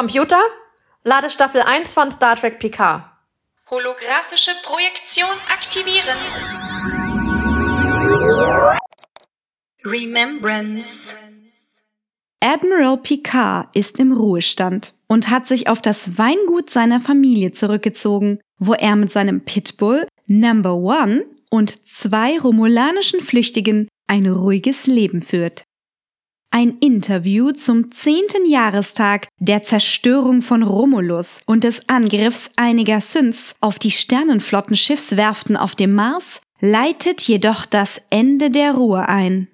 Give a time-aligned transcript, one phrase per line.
[0.00, 0.40] Computer,
[1.04, 3.04] lade Staffel 1 von Star Trek Picard.
[3.70, 6.16] Holographische Projektion aktivieren.
[9.84, 11.18] Remembrance.
[12.42, 18.72] Admiral Picard ist im Ruhestand und hat sich auf das Weingut seiner Familie zurückgezogen, wo
[18.72, 25.64] er mit seinem Pitbull Number One und zwei romulanischen Flüchtigen ein ruhiges Leben führt.
[26.52, 33.78] Ein Interview zum zehnten Jahrestag der Zerstörung von Romulus und des Angriffs einiger Synths auf
[33.78, 39.46] die Sternenflottenschiffswerften auf dem Mars leitet jedoch das Ende der Ruhe ein.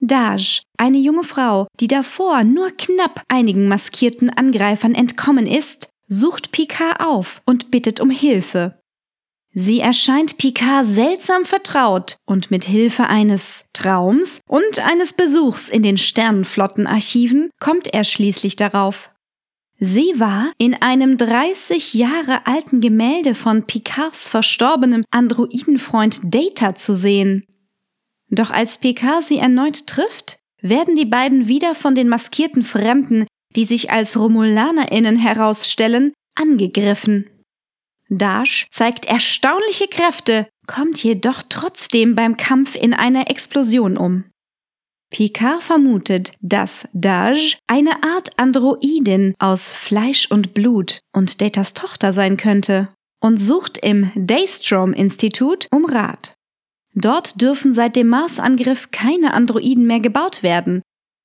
[0.00, 7.00] Daj, eine junge Frau, die davor nur knapp einigen maskierten Angreifern entkommen ist, sucht Picard
[7.00, 8.80] auf und bittet um Hilfe.
[9.58, 15.96] Sie erscheint Picard seltsam vertraut und mit Hilfe eines Traums und eines Besuchs in den
[15.96, 19.12] Sternenflottenarchiven kommt er schließlich darauf.
[19.78, 27.46] Sie war in einem 30 Jahre alten Gemälde von Picards verstorbenem Androidenfreund Data zu sehen.
[28.28, 33.26] Doch als Picard sie erneut trifft, werden die beiden wieder von den maskierten Fremden,
[33.56, 37.30] die sich als RomulanerInnen herausstellen, angegriffen.
[38.08, 44.24] Dash zeigt erstaunliche Kräfte, kommt jedoch trotzdem beim Kampf in einer Explosion um.
[45.10, 52.36] Picard vermutet, dass Daj eine Art Androidin aus Fleisch und Blut und Datas Tochter sein
[52.36, 52.88] könnte
[53.20, 56.34] und sucht im Daystrom-Institut um Rat.
[56.94, 60.82] Dort dürfen seit dem Marsangriff keine Androiden mehr gebaut werden.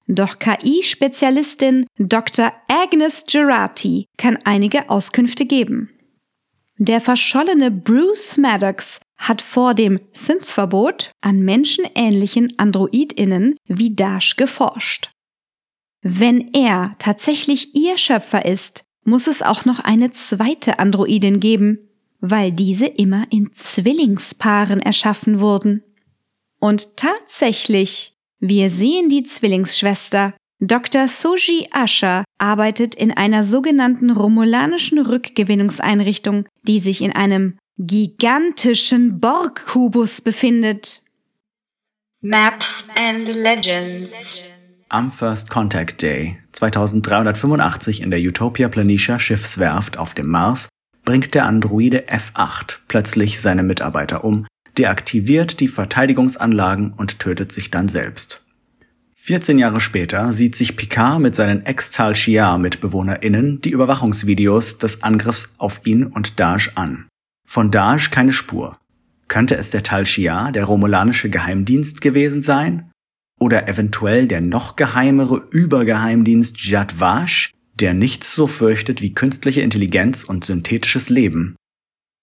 [0.07, 2.51] Doch KI-Spezialistin Dr.
[2.67, 5.89] Agnes Gerati kann einige Auskünfte geben.
[6.83, 15.11] Der verschollene Bruce Maddox hat vor dem Synthverbot an menschenähnlichen AndroidInnen wie Dash geforscht.
[16.01, 21.87] Wenn er tatsächlich ihr Schöpfer ist, muss es auch noch eine zweite Androidin geben,
[22.19, 25.83] weil diese immer in Zwillingspaaren erschaffen wurden.
[26.59, 31.07] Und tatsächlich, wir sehen die Zwillingsschwester, Dr.
[31.07, 41.01] Soji Asher arbeitet in einer sogenannten romulanischen Rückgewinnungseinrichtung, die sich in einem gigantischen Borg-Kubus befindet.
[42.21, 44.37] Maps and Legends.
[44.89, 50.69] Am First Contact Day 2385 in der Utopia Planitia Schiffswerft auf dem Mars
[51.03, 54.45] bringt der Androide F8 plötzlich seine Mitarbeiter um,
[54.77, 58.40] deaktiviert die Verteidigungsanlagen und tötet sich dann selbst.
[59.23, 65.81] 14 Jahre später sieht sich Picard mit seinen Ex-Tal Shiar-MitbewohnerInnen die Überwachungsvideos des Angriffs auf
[65.85, 67.07] ihn und Dash an.
[67.47, 68.79] Von Dash keine Spur.
[69.27, 72.89] Könnte es der Tal Shiar, der romulanische Geheimdienst gewesen sein?
[73.39, 80.23] Oder eventuell der noch geheimere Übergeheimdienst Jad Vash, der nichts so fürchtet wie künstliche Intelligenz
[80.23, 81.55] und synthetisches Leben?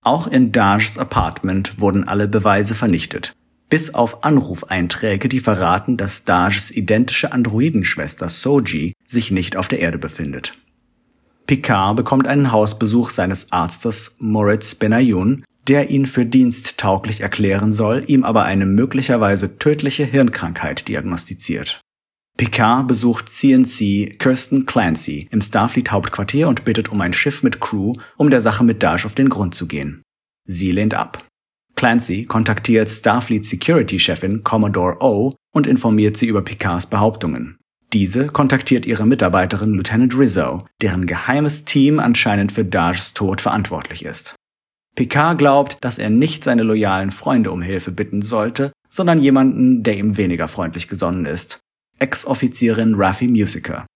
[0.04, 3.36] Auch in Dashs Apartment wurden alle Beweise vernichtet
[3.68, 9.98] bis auf Anrufeinträge, die verraten, dass Dages identische Androidenschwester Soji sich nicht auf der Erde
[9.98, 10.54] befindet.
[11.46, 18.24] Picard bekommt einen Hausbesuch seines Arztes Moritz Benayoun, der ihn für diensttauglich erklären soll, ihm
[18.24, 21.80] aber eine möglicherweise tödliche Hirnkrankheit diagnostiziert.
[22.38, 27.94] Picard besucht CNC Kirsten Clancy im Starfleet Hauptquartier und bittet um ein Schiff mit Crew,
[28.16, 30.02] um der Sache mit Dash auf den Grund zu gehen.
[30.44, 31.27] Sie lehnt ab.
[31.78, 37.56] Clancy kontaktiert Starfleet Security-Chefin Commodore O und informiert sie über Picards Behauptungen.
[37.92, 44.34] Diese kontaktiert ihre Mitarbeiterin Lieutenant Rizzo, deren geheimes Team anscheinend für Dajs Tod verantwortlich ist.
[44.96, 49.96] Picard glaubt, dass er nicht seine loyalen Freunde um Hilfe bitten sollte, sondern jemanden, der
[49.96, 51.60] ihm weniger freundlich gesonnen ist.
[52.00, 53.86] Ex-Offizierin Raffi Musiker.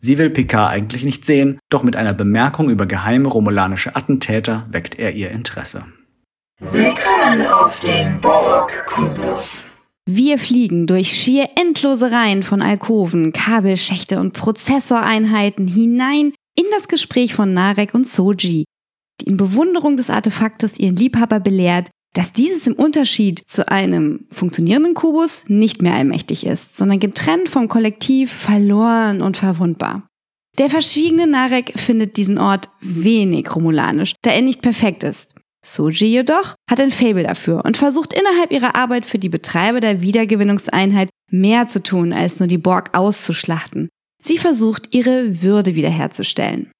[0.00, 4.98] Sie will Picard eigentlich nicht sehen, doch mit einer Bemerkung über geheime romulanische Attentäter weckt
[4.98, 5.84] er ihr Interesse.
[6.62, 9.70] Willkommen auf dem Borg-Kubus.
[10.04, 17.34] Wir fliegen durch schier endlose Reihen von Alkoven, Kabelschächte und Prozessoreinheiten hinein in das Gespräch
[17.34, 18.64] von Narek und Soji,
[19.22, 24.92] die in Bewunderung des Artefaktes ihren Liebhaber belehrt, dass dieses im Unterschied zu einem funktionierenden
[24.92, 30.06] Kubus nicht mehr allmächtig ist, sondern getrennt vom Kollektiv, verloren und verwundbar.
[30.58, 35.39] Der verschwiegene Narek findet diesen Ort wenig romulanisch, da er nicht perfekt ist.
[35.64, 40.00] Soji jedoch hat ein Fable dafür und versucht innerhalb ihrer Arbeit für die Betreiber der
[40.00, 43.88] Wiedergewinnungseinheit mehr zu tun, als nur die Borg auszuschlachten.
[44.22, 46.70] Sie versucht, ihre Würde wiederherzustellen.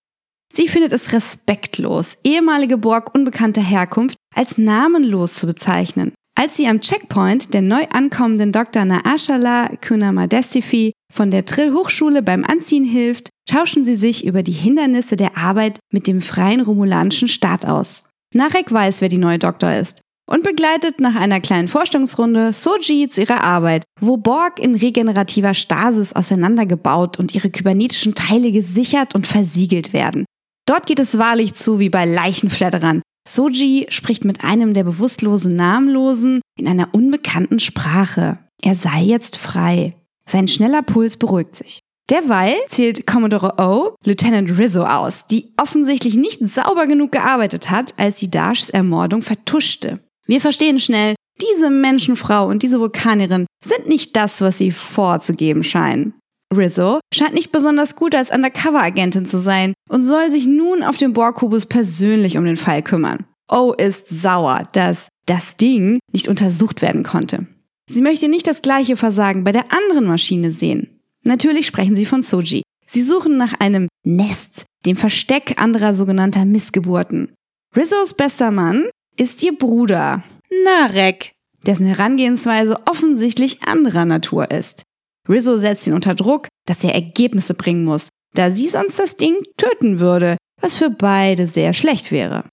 [0.52, 6.12] Sie findet es respektlos, ehemalige Borg unbekannter Herkunft als namenlos zu bezeichnen.
[6.36, 8.84] Als sie am Checkpoint der neu ankommenden Dr.
[8.84, 15.36] Naashala Kunamadestifi von der Trill-Hochschule beim Anziehen hilft, tauschen sie sich über die Hindernisse der
[15.36, 18.04] Arbeit mit dem freien romulanischen Staat aus.
[18.34, 23.22] Narek weiß, wer die neue Doktor ist und begleitet nach einer kleinen Forschungsrunde Soji zu
[23.22, 29.92] ihrer Arbeit, wo Borg in regenerativer Stasis auseinandergebaut und ihre kybernetischen Teile gesichert und versiegelt
[29.92, 30.24] werden.
[30.66, 33.02] Dort geht es wahrlich zu wie bei Leichenfledderern.
[33.28, 38.38] Soji spricht mit einem der bewusstlosen Namenlosen in einer unbekannten Sprache.
[38.62, 39.96] Er sei jetzt frei.
[40.26, 41.79] Sein schneller Puls beruhigt sich.
[42.10, 48.18] Derweil zählt Commodore O Lieutenant Rizzo aus, die offensichtlich nicht sauber genug gearbeitet hat, als
[48.18, 50.00] sie Dashs Ermordung vertuschte.
[50.26, 56.14] Wir verstehen schnell, diese Menschenfrau und diese Vulkanierin sind nicht das, was sie vorzugeben scheinen.
[56.52, 61.12] Rizzo scheint nicht besonders gut als Undercover-Agentin zu sein und soll sich nun auf dem
[61.12, 63.24] Borg-Kubus persönlich um den Fall kümmern.
[63.48, 67.46] O ist sauer, dass das Ding nicht untersucht werden konnte.
[67.88, 70.99] Sie möchte nicht das gleiche Versagen bei der anderen Maschine sehen.
[71.24, 72.62] Natürlich sprechen sie von Soji.
[72.86, 77.32] Sie suchen nach einem Nest, dem Versteck anderer sogenannter Missgeburten.
[77.76, 80.24] Rizzos bester Mann ist ihr Bruder,
[80.64, 81.32] Narek,
[81.66, 84.82] dessen Herangehensweise offensichtlich anderer Natur ist.
[85.28, 89.36] Rizzo setzt ihn unter Druck, dass er Ergebnisse bringen muss, da sie sonst das Ding
[89.56, 92.44] töten würde, was für beide sehr schlecht wäre.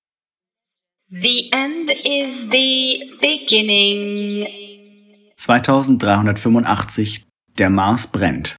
[1.10, 4.46] The end is the beginning.
[5.38, 7.26] 2385
[7.57, 8.56] Der Mars brennt.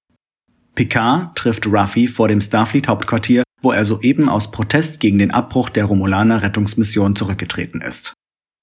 [0.74, 5.86] Picard trifft Ruffy vor dem Starfleet-Hauptquartier wo er soeben aus Protest gegen den Abbruch der
[5.86, 8.14] Romulaner Rettungsmission zurückgetreten ist.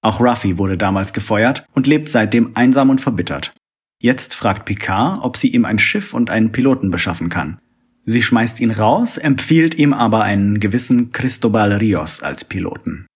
[0.01, 3.53] Auch Ruffy wurde damals gefeuert und lebt seitdem einsam und verbittert.
[4.01, 7.59] Jetzt fragt Picard, ob sie ihm ein Schiff und einen Piloten beschaffen kann.
[8.03, 13.07] Sie schmeißt ihn raus, empfiehlt ihm aber einen gewissen Cristobal Rios als Piloten.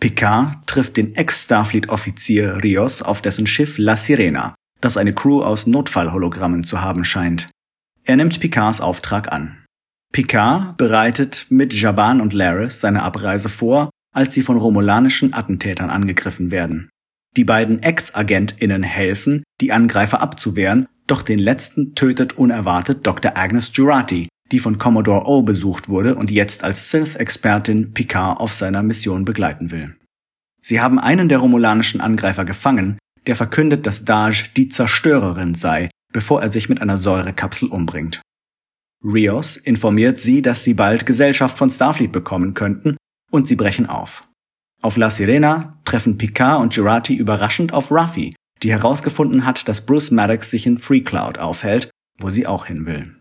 [0.00, 6.62] Picard trifft den Ex-Starfleet-Offizier Rios auf dessen Schiff La Sirena, das eine Crew aus Notfallhologrammen
[6.62, 7.48] zu haben scheint.
[8.04, 9.64] Er nimmt Picards Auftrag an.
[10.12, 16.50] Picard bereitet mit Jaban und Laris seine Abreise vor, als sie von romulanischen Attentätern angegriffen
[16.50, 16.90] werden.
[17.36, 23.36] Die beiden Ex-AgentInnen helfen, die Angreifer abzuwehren, doch den letzten tötet unerwartet Dr.
[23.36, 28.82] Agnes Jurati, die von Commodore O besucht wurde und jetzt als Sith-Expertin Picard auf seiner
[28.82, 29.96] Mission begleiten will.
[30.62, 36.42] Sie haben einen der romulanischen Angreifer gefangen, der verkündet, dass Daj die Zerstörerin sei, bevor
[36.42, 38.22] er sich mit einer Säurekapsel umbringt.
[39.04, 42.96] Rios informiert sie, dass sie bald Gesellschaft von Starfleet bekommen könnten
[43.30, 44.26] und sie brechen auf.
[44.82, 50.10] Auf La Sirena treffen Picard und Girardi überraschend auf Ruffy, die herausgefunden hat, dass Bruce
[50.10, 53.14] Maddox sich in Free Cloud aufhält, wo sie auch hin will.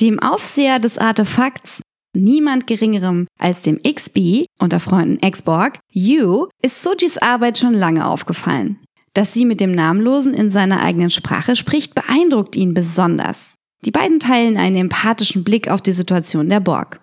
[0.00, 1.80] Dem Aufseher des Artefakts,
[2.16, 8.83] niemand geringerem als dem XB, unter Freunden Xborg, Yu, ist Sojis Arbeit schon lange aufgefallen.
[9.14, 13.54] Dass sie mit dem Namenlosen in seiner eigenen Sprache spricht, beeindruckt ihn besonders.
[13.84, 17.00] Die beiden teilen einen empathischen Blick auf die Situation der Borg.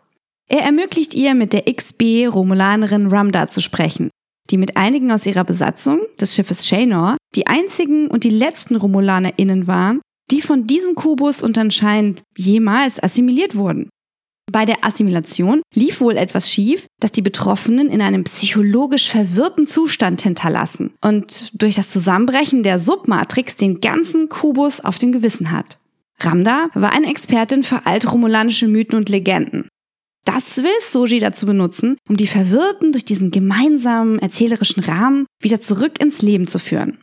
[0.50, 4.10] Er ermöglicht ihr, mit der XB-Romulanerin Ramda zu sprechen,
[4.50, 9.68] die mit einigen aus ihrer Besatzung des Schiffes Shaynor die einzigen und die letzten RomulanerInnen
[9.68, 13.90] waren, die von diesem Kubus und anscheinend jemals assimiliert wurden.
[14.52, 20.22] Bei der Assimilation lief wohl etwas schief, das die Betroffenen in einem psychologisch verwirrten Zustand
[20.22, 25.78] hinterlassen und durch das Zusammenbrechen der Submatrix den ganzen Kubus auf dem Gewissen hat.
[26.20, 29.70] Ramda war eine Expertin für altromulanische Mythen und Legenden.
[30.26, 36.02] Das will Soji dazu benutzen, um die Verwirrten durch diesen gemeinsamen erzählerischen Rahmen wieder zurück
[36.02, 36.98] ins Leben zu führen.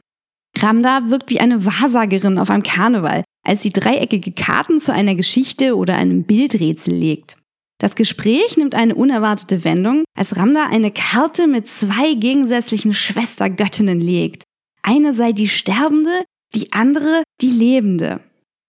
[0.59, 5.77] Ramda wirkt wie eine Wahrsagerin auf einem Karneval, als sie dreieckige Karten zu einer Geschichte
[5.77, 7.38] oder einem Bildrätsel legt.
[7.81, 14.43] Das Gespräch nimmt eine unerwartete Wendung, als Ramda eine Karte mit zwei gegensätzlichen Schwestergöttinnen legt.
[14.83, 18.21] Eine sei die Sterbende, die andere die Lebende.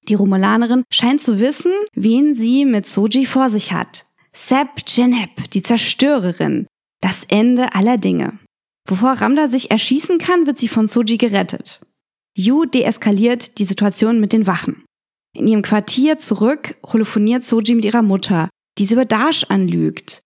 [0.08, 4.06] Die Romulanerin scheint zu wissen, wen sie mit Soji vor sich hat.
[4.34, 6.68] Seb Genep, die Zerstörerin.
[7.02, 8.38] Das Ende aller Dinge.
[8.88, 11.82] Bevor Ramda sich erschießen kann, wird sie von Soji gerettet.
[12.36, 14.84] Yu deeskaliert die Situation mit den Wachen.
[15.36, 18.50] In ihrem Quartier zurück holophoniert Soji mit ihrer Mutter,
[18.80, 20.22] die sie über Dash anlügt.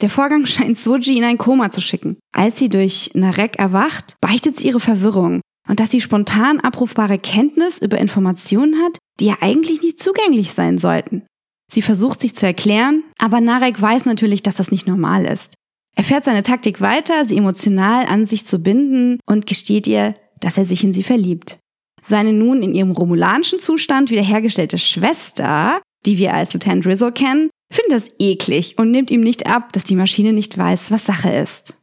[0.00, 2.16] Der Vorgang scheint Soji in ein Koma zu schicken.
[2.34, 7.78] Als sie durch Narek erwacht, beichtet sie ihre Verwirrung und dass sie spontan abrufbare Kenntnis
[7.78, 11.26] über Informationen hat, die ja eigentlich nicht zugänglich sein sollten.
[11.70, 15.54] Sie versucht sich zu erklären, aber Narek weiß natürlich, dass das nicht normal ist.
[15.96, 20.58] Er fährt seine Taktik weiter, sie emotional an sich zu binden und gesteht ihr, dass
[20.58, 21.58] er sich in sie verliebt.
[22.02, 27.92] Seine nun in ihrem romulanischen Zustand wiederhergestellte Schwester, die wir als Lieutenant Rizzo kennen, findet
[27.92, 31.76] das eklig und nimmt ihm nicht ab, dass die Maschine nicht weiß, was Sache ist.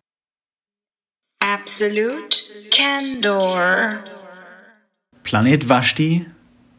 [1.44, 2.38] absolute
[2.72, 3.96] candor.
[5.24, 6.26] Planet Vashti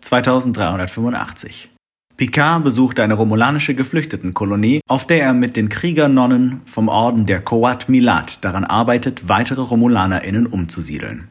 [0.00, 1.70] 2385
[2.16, 7.88] Picard besucht eine romulanische Geflüchtetenkolonie, auf der er mit den Kriegernonnen vom Orden der Coat
[7.88, 11.28] Milat daran arbeitet, weitere RomulanerInnen umzusiedeln.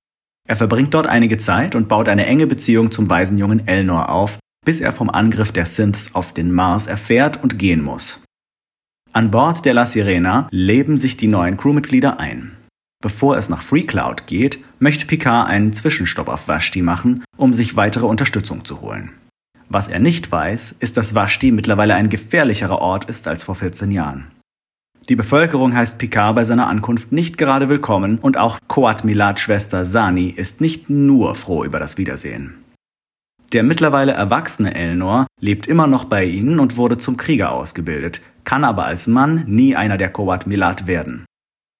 [0.47, 4.81] Er verbringt dort einige Zeit und baut eine enge Beziehung zum Waisenjungen Elnor auf, bis
[4.81, 8.21] er vom Angriff der Synths auf den Mars erfährt und gehen muss.
[9.11, 12.57] An Bord der La Sirena leben sich die neuen Crewmitglieder ein.
[13.03, 18.05] Bevor es nach FreeCloud geht, möchte Picard einen Zwischenstopp auf Vashti machen, um sich weitere
[18.05, 19.11] Unterstützung zu holen.
[19.67, 23.91] Was er nicht weiß, ist, dass Vashti mittlerweile ein gefährlicherer Ort ist als vor 14
[23.91, 24.27] Jahren.
[25.09, 29.85] Die Bevölkerung heißt Picard bei seiner Ankunft nicht gerade willkommen und auch Coat Milat Schwester
[29.85, 32.62] Sani ist nicht nur froh über das Wiedersehen.
[33.53, 38.63] Der mittlerweile erwachsene Elnor lebt immer noch bei ihnen und wurde zum Krieger ausgebildet, kann
[38.63, 41.25] aber als Mann nie einer der Coat Milat werden.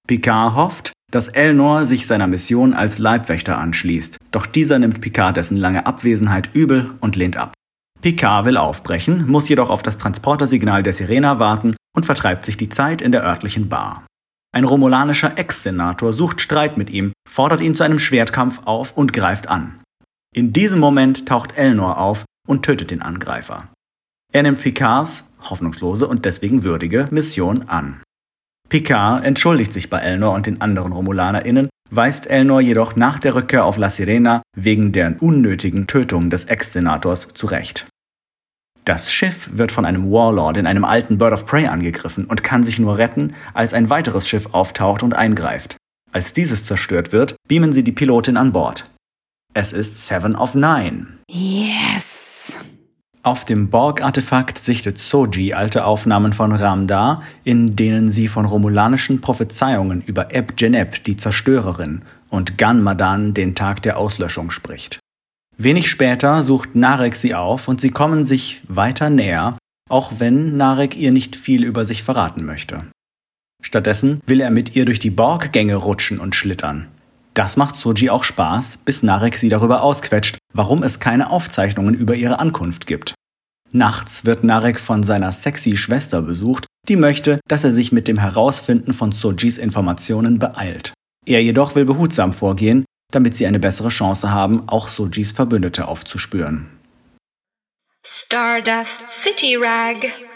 [0.06, 5.56] Picard hofft, dass Elnor sich seiner Mission als Leibwächter anschließt, doch dieser nimmt Picard dessen
[5.56, 7.54] lange Abwesenheit übel und lehnt ab.
[8.02, 12.68] Picard will aufbrechen, muss jedoch auf das Transportersignal der Sirena warten und vertreibt sich die
[12.68, 14.06] Zeit in der örtlichen Bar.
[14.54, 19.48] Ein romulanischer Ex-Senator sucht Streit mit ihm, fordert ihn zu einem Schwertkampf auf und greift
[19.48, 19.80] an.
[20.34, 23.68] In diesem Moment taucht Elnor auf und tötet den Angreifer.
[24.32, 28.02] Er nimmt Picards, hoffnungslose und deswegen würdige, Mission an.
[28.68, 33.64] Picard entschuldigt sich bei Elnor und den anderen RomulanerInnen, weist Elnor jedoch nach der Rückkehr
[33.64, 37.86] auf La Sirena wegen der unnötigen Tötung des Ex-Senators zurecht.
[38.84, 42.64] Das Schiff wird von einem Warlord in einem alten Bird of Prey angegriffen und kann
[42.64, 45.76] sich nur retten, als ein weiteres Schiff auftaucht und eingreift.
[46.10, 48.90] Als dieses zerstört wird, beamen sie die Pilotin an Bord.
[49.56, 51.06] Es ist Seven of Nine.
[51.30, 52.58] Yes!
[53.22, 60.02] Auf dem Borg-Artefakt sichtet Soji alte Aufnahmen von Ramda, in denen sie von romulanischen Prophezeiungen
[60.02, 64.98] über Eb Geneb, die Zerstörerin, und Ganmadan, den Tag der Auslöschung, spricht.
[65.56, 69.56] Wenig später sucht Narek sie auf und sie kommen sich weiter näher,
[69.88, 72.78] auch wenn Narek ihr nicht viel über sich verraten möchte.
[73.62, 76.88] Stattdessen will er mit ihr durch die Borggänge rutschen und schlittern.
[77.34, 82.14] Das macht Soji auch Spaß, bis Narek sie darüber ausquetscht, warum es keine Aufzeichnungen über
[82.14, 83.14] ihre Ankunft gibt.
[83.72, 88.18] Nachts wird Narek von seiner sexy Schwester besucht, die möchte, dass er sich mit dem
[88.18, 90.92] Herausfinden von Sojis Informationen beeilt.
[91.26, 96.68] Er jedoch will behutsam vorgehen, damit sie eine bessere Chance haben, auch Sojis Verbündete aufzuspüren.
[98.04, 100.33] Stardust City Rag.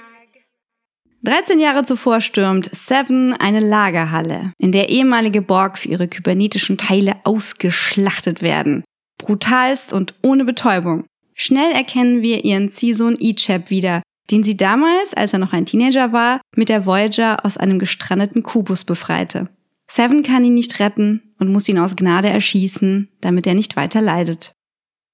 [1.24, 7.16] 13 Jahre zuvor stürmt Seven eine Lagerhalle, in der ehemalige Borg für ihre kybernetischen Teile
[7.24, 8.84] ausgeschlachtet werden.
[9.18, 11.04] Brutalst und ohne Betäubung.
[11.34, 16.12] Schnell erkennen wir ihren Ziehsohn Ichab wieder, den sie damals, als er noch ein Teenager
[16.12, 19.48] war, mit der Voyager aus einem gestrandeten Kubus befreite.
[19.90, 24.00] Seven kann ihn nicht retten und muss ihn aus Gnade erschießen, damit er nicht weiter
[24.00, 24.52] leidet.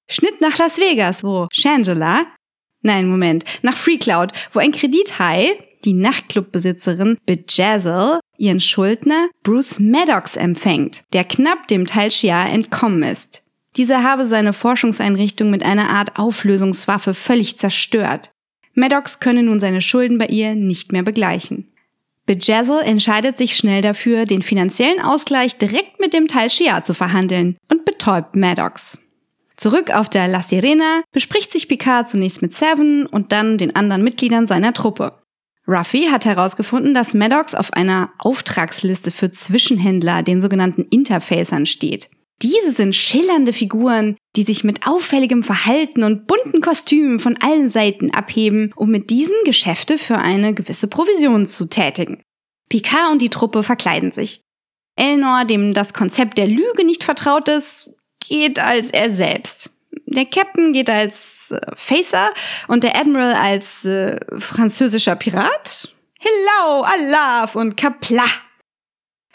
[0.07, 2.25] Schnitt nach Las Vegas, wo Shangela,
[2.81, 11.03] nein, Moment, nach Freecloud, wo ein Kredithai, die Nachtclubbesitzerin Bejazzle, ihren Schuldner Bruce Maddox empfängt,
[11.13, 13.43] der knapp dem Teil Shia entkommen ist.
[13.77, 18.31] Dieser habe seine Forschungseinrichtung mit einer Art Auflösungswaffe völlig zerstört.
[18.73, 21.71] Maddox könne nun seine Schulden bei ihr nicht mehr begleichen.
[22.25, 27.57] Bejazzle entscheidet sich schnell dafür, den finanziellen Ausgleich direkt mit dem Teil Shia zu verhandeln
[27.71, 28.97] und betäubt Maddox.
[29.57, 34.03] Zurück auf der La Sirena bespricht sich Picard zunächst mit Seven und dann den anderen
[34.03, 35.13] Mitgliedern seiner Truppe.
[35.67, 42.09] Ruffy hat herausgefunden, dass Maddox auf einer Auftragsliste für Zwischenhändler, den sogenannten Interfacern, steht.
[42.41, 48.11] Diese sind schillernde Figuren, die sich mit auffälligem Verhalten und bunten Kostümen von allen Seiten
[48.11, 52.21] abheben, um mit diesen Geschäfte für eine gewisse Provision zu tätigen.
[52.69, 54.41] Picard und die Truppe verkleiden sich.
[54.97, 57.91] Elnor, dem das Konzept der Lüge nicht vertraut ist,
[58.27, 59.74] geht als er selbst.
[60.05, 62.31] Der Captain geht als äh, Facer
[62.67, 65.89] und der Admiral als äh, französischer Pirat.
[66.19, 68.25] Hello, Allah und Kapla.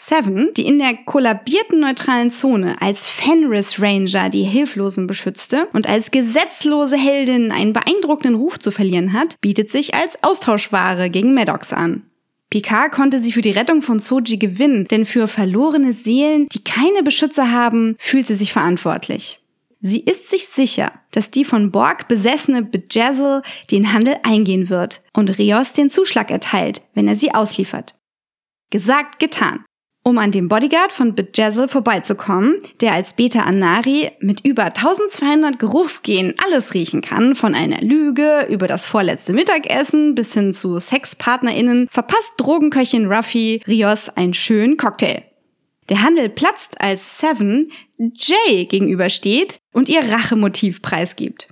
[0.03, 6.09] Seven, die in der kollabierten neutralen Zone als Fenris Ranger die Hilflosen beschützte und als
[6.09, 12.01] gesetzlose Heldin einen beeindruckenden Ruf zu verlieren hat, bietet sich als Austauschware gegen Maddox an.
[12.49, 17.03] Picard konnte sie für die Rettung von Soji gewinnen, denn für verlorene Seelen, die keine
[17.03, 19.40] Beschützer haben, fühlt sie sich verantwortlich.
[19.83, 25.39] Sie ist sich sicher, dass die von Borg besessene Bejazzle den Handel eingehen wird und
[25.39, 27.95] Rios den Zuschlag erteilt, wenn er sie ausliefert.
[28.69, 29.65] Gesagt, getan.
[30.03, 36.35] Um an dem Bodyguard von Bejazzle vorbeizukommen, der als Beta Anari mit über 1200 Geruchsgenen
[36.43, 42.33] alles riechen kann, von einer Lüge über das vorletzte Mittagessen bis hin zu SexpartnerInnen, verpasst
[42.37, 45.23] Drogenköchin Ruffy Rios einen schönen Cocktail.
[45.91, 51.49] Der Handel platzt, als Seven Jay gegenübersteht und ihr Rachemotiv preisgibt.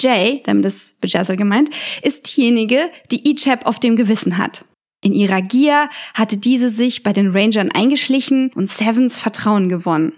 [0.00, 1.70] Jay, damit ist Bejazzle gemeint,
[2.02, 4.64] ist diejenige, die Ichab auf dem Gewissen hat.
[5.02, 10.12] In ihrer Gier hatte diese sich bei den Rangern eingeschlichen und Sevens Vertrauen gewonnen.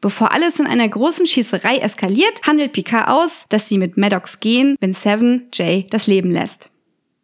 [0.00, 4.76] Bevor alles in einer großen Schießerei eskaliert, handelt Picard aus, dass sie mit Maddox gehen,
[4.78, 6.70] wenn Seven Jay das Leben lässt.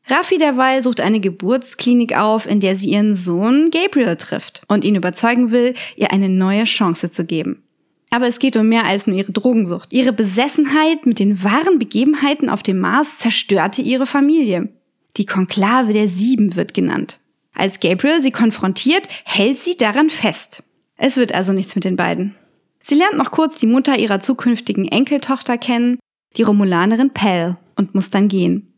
[0.07, 4.97] Raffi derweil sucht eine Geburtsklinik auf, in der sie ihren Sohn Gabriel trifft und ihn
[4.97, 7.63] überzeugen will, ihr eine neue Chance zu geben.
[8.11, 9.93] Aber es geht um mehr als nur ihre Drogensucht.
[9.93, 14.69] Ihre Besessenheit mit den wahren Begebenheiten auf dem Mars zerstörte ihre Familie.
[15.17, 17.19] Die Konklave der Sieben wird genannt.
[17.55, 20.63] Als Gabriel sie konfrontiert, hält sie daran fest.
[20.97, 22.35] Es wird also nichts mit den beiden.
[22.81, 25.99] Sie lernt noch kurz die Mutter ihrer zukünftigen Enkeltochter kennen,
[26.37, 28.74] die Romulanerin Pell, und muss dann gehen.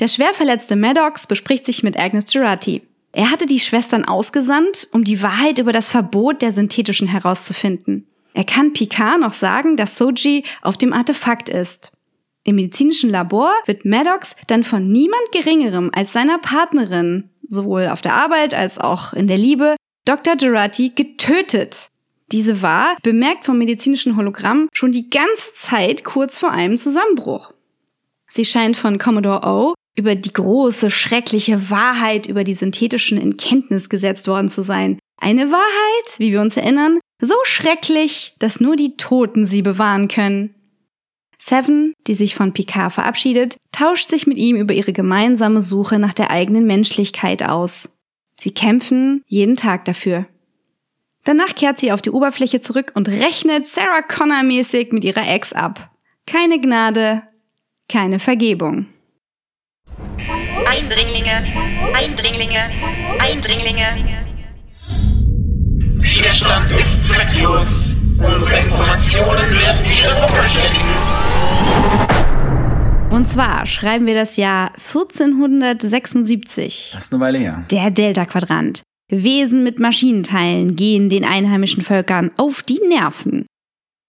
[0.00, 2.82] Der schwer verletzte Maddox bespricht sich mit Agnes Girardi.
[3.12, 8.06] Er hatte die Schwestern ausgesandt, um die Wahrheit über das Verbot der synthetischen herauszufinden.
[8.32, 11.92] Er kann Picard noch sagen, dass Soji auf dem Artefakt ist.
[12.44, 18.14] Im medizinischen Labor wird Maddox dann von niemand Geringerem als seiner Partnerin, sowohl auf der
[18.14, 19.76] Arbeit als auch in der Liebe,
[20.06, 20.36] Dr.
[20.36, 21.88] Girardi getötet.
[22.32, 27.52] Diese war, bemerkt vom medizinischen Hologramm, schon die ganze Zeit kurz vor einem Zusammenbruch.
[28.28, 33.88] Sie scheint von Commodore O über die große, schreckliche Wahrheit über die synthetischen in Kenntnis
[33.88, 34.98] gesetzt worden zu sein.
[35.20, 40.54] Eine Wahrheit, wie wir uns erinnern, so schrecklich, dass nur die Toten sie bewahren können.
[41.38, 46.12] Seven, die sich von Picard verabschiedet, tauscht sich mit ihm über ihre gemeinsame Suche nach
[46.12, 47.98] der eigenen Menschlichkeit aus.
[48.38, 50.26] Sie kämpfen jeden Tag dafür.
[51.24, 55.52] Danach kehrt sie auf die Oberfläche zurück und rechnet Sarah Connor mäßig mit ihrer Ex
[55.52, 55.90] ab.
[56.26, 57.22] Keine Gnade,
[57.88, 58.86] keine Vergebung.
[60.66, 61.44] Eindringlinge,
[61.94, 62.70] Eindringlinge,
[63.18, 63.86] Eindringlinge.
[65.98, 67.94] Widerstand ist zwecklos.
[68.18, 70.88] Unsere Informationen werden Ihre vervollständigen.
[73.10, 76.92] Und zwar schreiben wir das Jahr 1476.
[76.94, 77.64] Das ist eine Weile her.
[77.70, 78.82] Der Delta-Quadrant.
[79.10, 83.46] Wesen mit Maschinenteilen gehen den einheimischen Völkern auf die Nerven.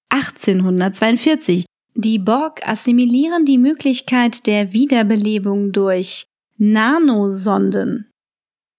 [0.09, 1.65] 1842.
[1.95, 6.25] Die Borg assimilieren die Möglichkeit der Wiederbelebung durch
[6.57, 8.09] Nanosonden.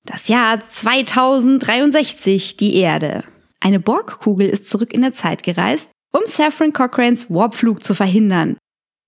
[0.07, 3.25] Das Jahr 2063, die Erde.
[3.61, 8.57] Eine Borgkugel ist zurück in der Zeit gereist, um Saffron Cochranes Warpflug zu verhindern.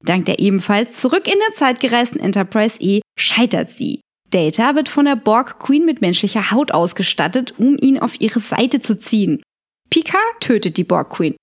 [0.04, 4.02] Dank der ebenfalls zurück in der Zeit gereisten Enterprise E scheitert sie.
[4.30, 8.80] Data wird von der Borg Queen mit menschlicher Haut ausgestattet, um ihn auf ihre Seite
[8.80, 9.42] zu ziehen.
[9.90, 11.36] Picard tötet die Borg Queen.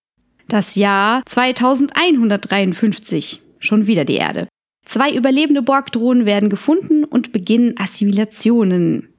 [0.51, 3.41] Das Jahr 2153.
[3.59, 4.49] Schon wieder die Erde.
[4.85, 9.13] Zwei überlebende Borg-Drohnen werden gefunden und beginnen Assimilationen.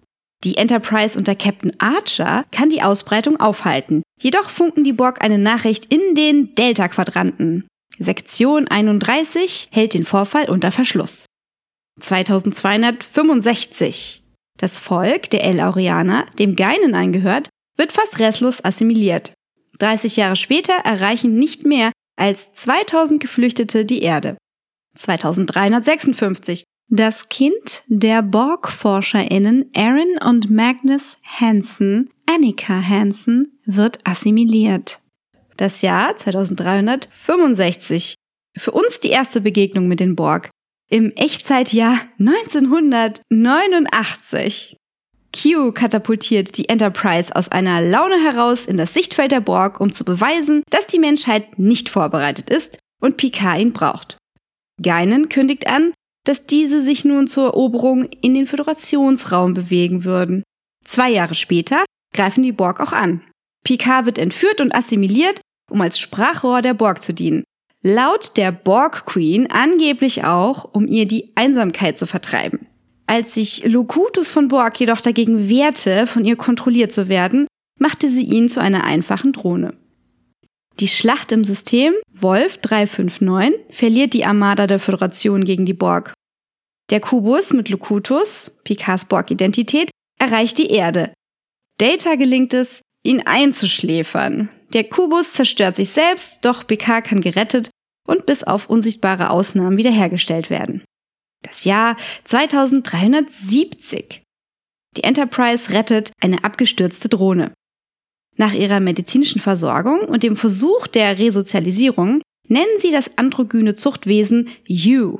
[0.45, 4.03] Die Enterprise unter Captain Archer kann die Ausbreitung aufhalten.
[4.21, 7.67] Jedoch funken die Borg eine Nachricht in den Delta-Quadranten.
[7.99, 11.25] Sektion 31 hält den Vorfall unter Verschluss.
[11.99, 14.23] 2265.
[14.59, 19.33] Das Volk der El Aureaner, dem Geinen angehört, wird fast restlos assimiliert.
[19.83, 24.39] 30 Jahre später erreichen nicht mehr als 2000 Geflüchtete die Erde.
[24.95, 26.65] 2356.
[26.89, 35.01] Das Kind der Borg-ForscherInnen Aaron und Magnus Hansen, Annika Hansen, wird assimiliert.
[35.57, 38.15] Das Jahr 2365.
[38.57, 40.51] Für uns die erste Begegnung mit den Borg.
[40.91, 44.77] Im Echtzeitjahr 1989.
[45.33, 50.05] Q katapultiert die Enterprise aus einer Laune heraus in das Sichtfeld der Borg, um zu
[50.05, 54.19] beweisen, dass die Menschheit nicht vorbereitet ist und Picard ihn braucht.
[54.81, 55.93] Geinen kündigt an,
[56.25, 60.43] dass diese sich nun zur Eroberung in den Föderationsraum bewegen würden.
[60.85, 63.23] Zwei Jahre später greifen die Borg auch an.
[63.65, 65.41] Picard wird entführt und assimiliert,
[65.71, 67.45] um als Sprachrohr der Borg zu dienen.
[67.83, 72.67] Laut der Borg Queen angeblich auch, um ihr die Einsamkeit zu vertreiben.
[73.07, 77.47] Als sich Locutus von Borg jedoch dagegen wehrte, von ihr kontrolliert zu werden,
[77.79, 79.75] machte sie ihn zu einer einfachen Drohne.
[80.81, 86.15] Die Schlacht im System Wolf 359 verliert die Armada der Föderation gegen die Borg.
[86.91, 91.13] Der Kubus mit Locutus, Picards Borg-Identität, erreicht die Erde.
[91.79, 94.49] Data gelingt es, ihn einzuschläfern.
[94.73, 97.71] Der Kubus zerstört sich selbst, doch Picard kann gerettet
[98.07, 100.83] und bis auf unsichtbare Ausnahmen wiederhergestellt werden.
[101.43, 104.23] Das Jahr 2370.
[104.97, 107.53] Die Enterprise rettet eine abgestürzte Drohne.
[108.37, 115.19] Nach ihrer medizinischen Versorgung und dem Versuch der Resozialisierung nennen sie das androgyne Zuchtwesen You.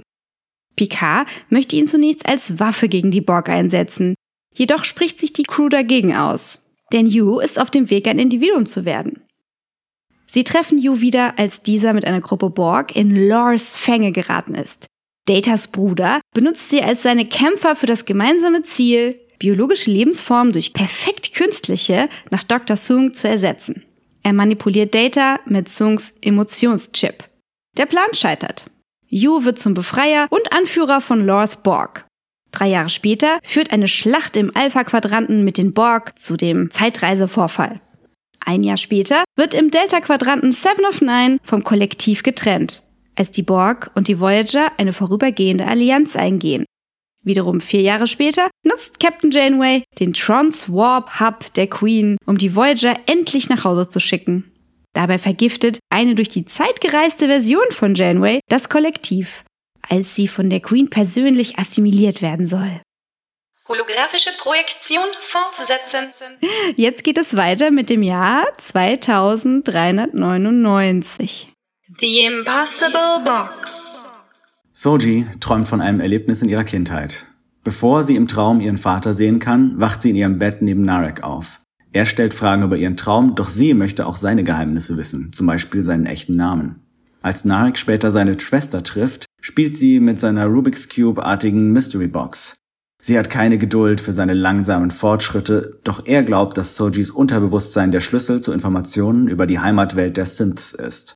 [0.77, 4.15] Picard möchte ihn zunächst als Waffe gegen die Borg einsetzen,
[4.55, 6.61] jedoch spricht sich die Crew dagegen aus.
[6.93, 9.23] denn Yu ist auf dem Weg, ein Individuum zu werden.
[10.27, 14.87] Sie treffen Yu wieder, als dieser mit einer Gruppe Borg in Lors Fänge geraten ist.
[15.33, 21.33] Datas Bruder benutzt sie als seine Kämpfer für das gemeinsame Ziel, biologische Lebensformen durch perfekt
[21.33, 22.77] künstliche nach Dr.
[22.77, 23.83] Sung zu ersetzen.
[24.23, 27.25] Er manipuliert Data mit Sungs Emotionschip.
[27.79, 28.67] Der Plan scheitert.
[29.09, 32.05] Yu wird zum Befreier und Anführer von Lors Borg.
[32.51, 37.81] Drei Jahre später führt eine Schlacht im Alpha-Quadranten mit den Borg zu dem Zeitreisevorfall.
[38.45, 42.83] Ein Jahr später wird im Delta-Quadranten Seven of Nine vom Kollektiv getrennt,
[43.17, 46.65] als die Borg und die Voyager eine vorübergehende Allianz eingehen.
[47.25, 52.97] Wiederum vier Jahre später nutzt Captain Janeway den Trans-Warp Hub der Queen, um die Voyager
[53.07, 54.51] endlich nach Hause zu schicken.
[54.93, 59.45] Dabei vergiftet eine durch die Zeit gereiste Version von Janeway das Kollektiv,
[59.89, 62.81] als sie von der Queen persönlich assimiliert werden soll.
[63.69, 66.11] Holographische Projektion fortsetzen.
[66.77, 71.52] Jetzt geht es weiter mit dem Jahr 2399.
[72.03, 74.05] The Impossible Box.
[74.73, 77.27] Soji träumt von einem Erlebnis in ihrer Kindheit.
[77.63, 81.23] Bevor sie im Traum ihren Vater sehen kann, wacht sie in ihrem Bett neben Narek
[81.23, 81.61] auf.
[81.93, 85.85] Er stellt Fragen über ihren Traum, doch sie möchte auch seine Geheimnisse wissen, zum Beispiel
[85.85, 86.81] seinen echten Namen.
[87.21, 92.57] Als Narek später seine Schwester trifft, spielt sie mit seiner Rubik's Cube-artigen Mystery Box.
[93.01, 98.01] Sie hat keine Geduld für seine langsamen Fortschritte, doch er glaubt, dass Sojis Unterbewusstsein der
[98.01, 101.15] Schlüssel zu Informationen über die Heimatwelt der Synths ist.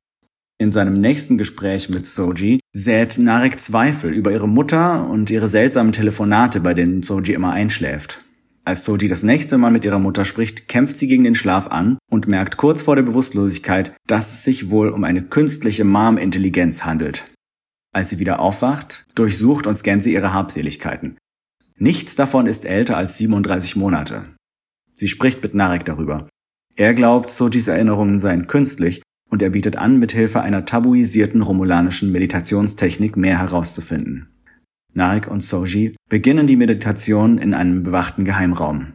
[0.59, 5.91] In seinem nächsten Gespräch mit Soji sät Narek Zweifel über ihre Mutter und ihre seltsamen
[5.91, 8.25] Telefonate, bei denen Soji immer einschläft.
[8.65, 11.99] Als Soji das nächste Mal mit ihrer Mutter spricht, kämpft sie gegen den Schlaf an
[12.09, 17.31] und merkt kurz vor der Bewusstlosigkeit, dass es sich wohl um eine künstliche Mom-Intelligenz handelt.
[17.93, 21.19] Als sie wieder aufwacht, durchsucht und scannt sie ihre Habseligkeiten.
[21.77, 24.23] Nichts davon ist älter als 37 Monate.
[24.95, 26.27] Sie spricht mit Narek darüber.
[26.75, 33.17] Er glaubt, Sojis Erinnerungen seien künstlich und er bietet an, mithilfe einer tabuisierten romulanischen Meditationstechnik
[33.17, 34.27] mehr herauszufinden.
[34.93, 38.93] Narek und Soji beginnen die Meditation in einem bewachten Geheimraum.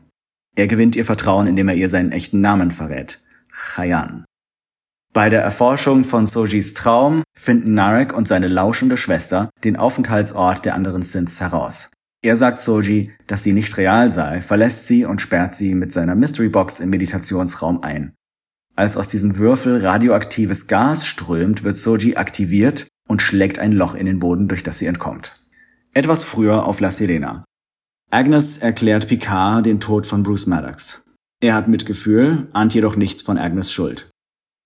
[0.57, 3.23] Er gewinnt ihr Vertrauen, indem er ihr seinen echten Namen verrät.
[3.53, 4.25] Chayan.
[5.12, 10.75] Bei der Erforschung von Sojis Traum finden Narek und seine lauschende Schwester den Aufenthaltsort der
[10.75, 11.90] anderen Synths heraus.
[12.25, 16.14] Er sagt Soji, dass sie nicht real sei, verlässt sie und sperrt sie mit seiner
[16.14, 18.14] Mystery Box im Meditationsraum ein.
[18.75, 24.07] Als aus diesem Würfel radioaktives Gas strömt, wird Soji aktiviert und schlägt ein Loch in
[24.07, 25.33] den Boden, durch das sie entkommt.
[25.93, 27.45] Etwas früher auf La Sirena.
[28.11, 31.05] Agnes erklärt Picard den Tod von Bruce Maddox.
[31.41, 34.11] Er hat Mitgefühl, ahnt jedoch nichts von Agnes Schuld.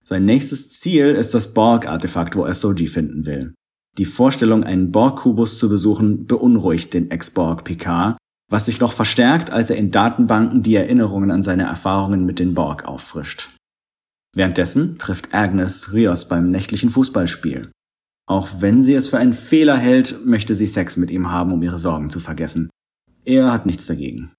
[0.04, 3.54] Sein nächstes Ziel ist das Borg-Artefakt, wo er Soji finden will.
[3.98, 8.16] Die Vorstellung, einen Borg-Kubus zu besuchen, beunruhigt den Ex-Borg Picard,
[8.48, 12.54] was sich noch verstärkt, als er in Datenbanken die Erinnerungen an seine Erfahrungen mit den
[12.54, 13.55] Borg auffrischt.
[14.36, 17.70] Währenddessen trifft Agnes Rios beim nächtlichen Fußballspiel.
[18.28, 21.62] Auch wenn sie es für einen Fehler hält, möchte sie Sex mit ihm haben, um
[21.62, 22.68] ihre Sorgen zu vergessen.
[23.24, 24.32] Er hat nichts dagegen.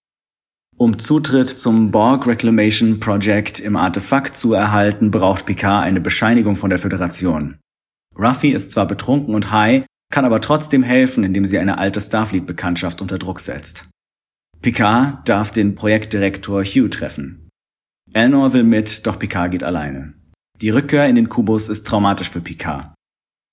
[0.78, 6.70] Um Zutritt zum Borg Reclamation Project im Artefakt zu erhalten, braucht Picard eine Bescheinigung von
[6.70, 7.58] der Föderation.
[8.16, 9.84] Ruffy ist zwar betrunken und high,
[10.14, 13.90] kann aber trotzdem helfen, indem sie eine alte Starfleet-Bekanntschaft unter Druck setzt.
[14.62, 17.47] Picard darf den Projektdirektor Hugh treffen.
[18.14, 20.14] Elnor will mit, doch Picard geht alleine.
[20.62, 22.94] Die Rückkehr in den Kubus ist traumatisch für Picard.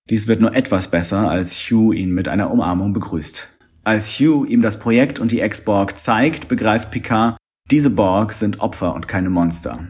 [0.09, 3.59] Dies wird nur etwas besser, als Hugh ihn mit einer Umarmung begrüßt.
[3.85, 7.37] Als Hugh ihm das Projekt und die Ex-Borg zeigt, begreift Picard,
[7.71, 9.89] diese Borg sind Opfer und keine Monster.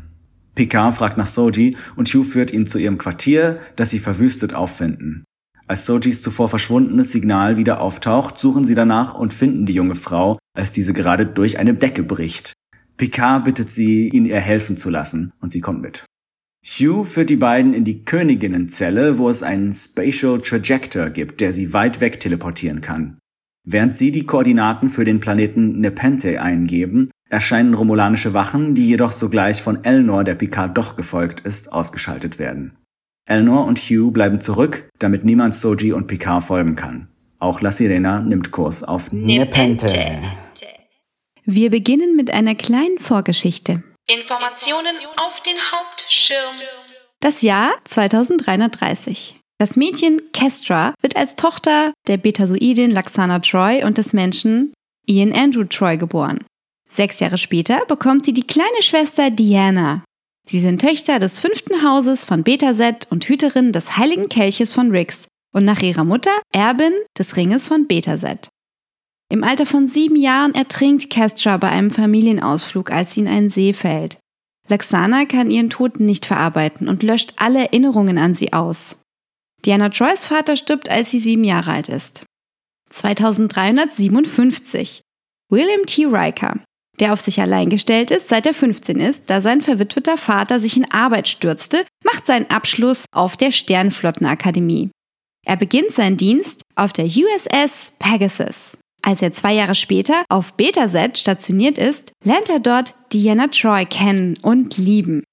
[0.55, 5.25] Picard fragt nach Soji und Hugh führt ihn zu ihrem Quartier, das sie verwüstet auffinden.
[5.67, 10.39] Als Sojis zuvor verschwundenes Signal wieder auftaucht, suchen sie danach und finden die junge Frau,
[10.57, 12.53] als diese gerade durch eine Decke bricht.
[12.97, 16.05] Picard bittet sie, ihn ihr helfen zu lassen, und sie kommt mit.
[16.65, 21.73] Hugh führt die beiden in die Königinnenzelle, wo es einen Spatial Trajector gibt, der sie
[21.73, 23.19] weit weg teleportieren kann.
[23.67, 29.63] Während sie die Koordinaten für den Planeten Nepenthe eingeben, erscheinen romulanische Wachen, die jedoch sogleich
[29.63, 32.77] von Elnor, der Picard doch gefolgt ist, ausgeschaltet werden.
[33.27, 37.09] Elnor und Hugh bleiben zurück, damit niemand Soji und Picard folgen kann.
[37.39, 39.89] Auch La Sirena nimmt Kurs auf Nepenthe.
[41.47, 43.83] Wir beginnen mit einer kleinen Vorgeschichte.
[44.07, 46.57] Informationen auf den Hauptschirm.
[47.21, 49.39] Das Jahr 2330.
[49.59, 54.73] Das Mädchen Kestra wird als Tochter der Betasoidin Laxana Troy und des Menschen
[55.07, 56.43] Ian Andrew Troy geboren.
[56.89, 60.03] Sechs Jahre später bekommt sie die kleine Schwester Diana.
[60.47, 65.29] Sie sind Töchter des fünften Hauses von Betaset und Hüterin des heiligen Kelches von Rix
[65.53, 68.49] und nach ihrer Mutter Erbin des Ringes von Betaset.
[69.31, 73.73] Im Alter von sieben Jahren ertrinkt Kestra bei einem Familienausflug, als sie in einen See
[73.73, 74.19] fällt.
[74.69, 78.99] Laxana kann ihren Tod nicht verarbeiten und löscht alle Erinnerungen an sie aus.
[79.65, 82.25] Diana Troys Vater stirbt, als sie sieben Jahre alt ist.
[82.91, 85.01] 2357.
[85.51, 86.07] William T.
[86.07, 86.61] Riker,
[87.01, 90.77] der auf sich allein gestellt ist, seit er 15 ist, da sein verwitweter Vater sich
[90.77, 94.91] in Arbeit stürzte, macht seinen Abschluss auf der Sternflottenakademie.
[95.47, 98.79] Er beginnt seinen Dienst auf der USS Pegasus.
[99.07, 104.39] Als er zwei Jahre später auf Betaset stationiert ist, lernt er dort Diana Troy kennen
[104.41, 105.25] und lieben.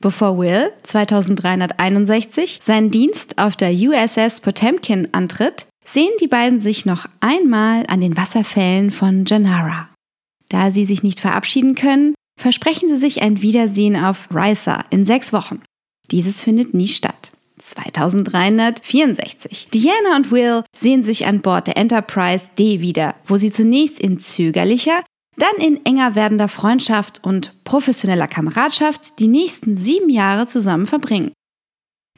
[0.00, 7.06] Bevor Will 2361 seinen Dienst auf der USS Potemkin antritt, sehen die beiden sich noch
[7.20, 9.90] einmal an den Wasserfällen von Janara.
[10.48, 15.34] Da sie sich nicht verabschieden können, versprechen sie sich ein Wiedersehen auf Risa in sechs
[15.34, 15.60] Wochen.
[16.10, 17.32] Dieses findet nie statt.
[17.70, 19.68] 2364.
[19.72, 24.18] Diana und Will sehen sich an Bord der Enterprise D wieder, wo sie zunächst in
[24.18, 25.02] zögerlicher,
[25.36, 31.32] dann in enger werdender Freundschaft und professioneller Kameradschaft die nächsten sieben Jahre zusammen verbringen.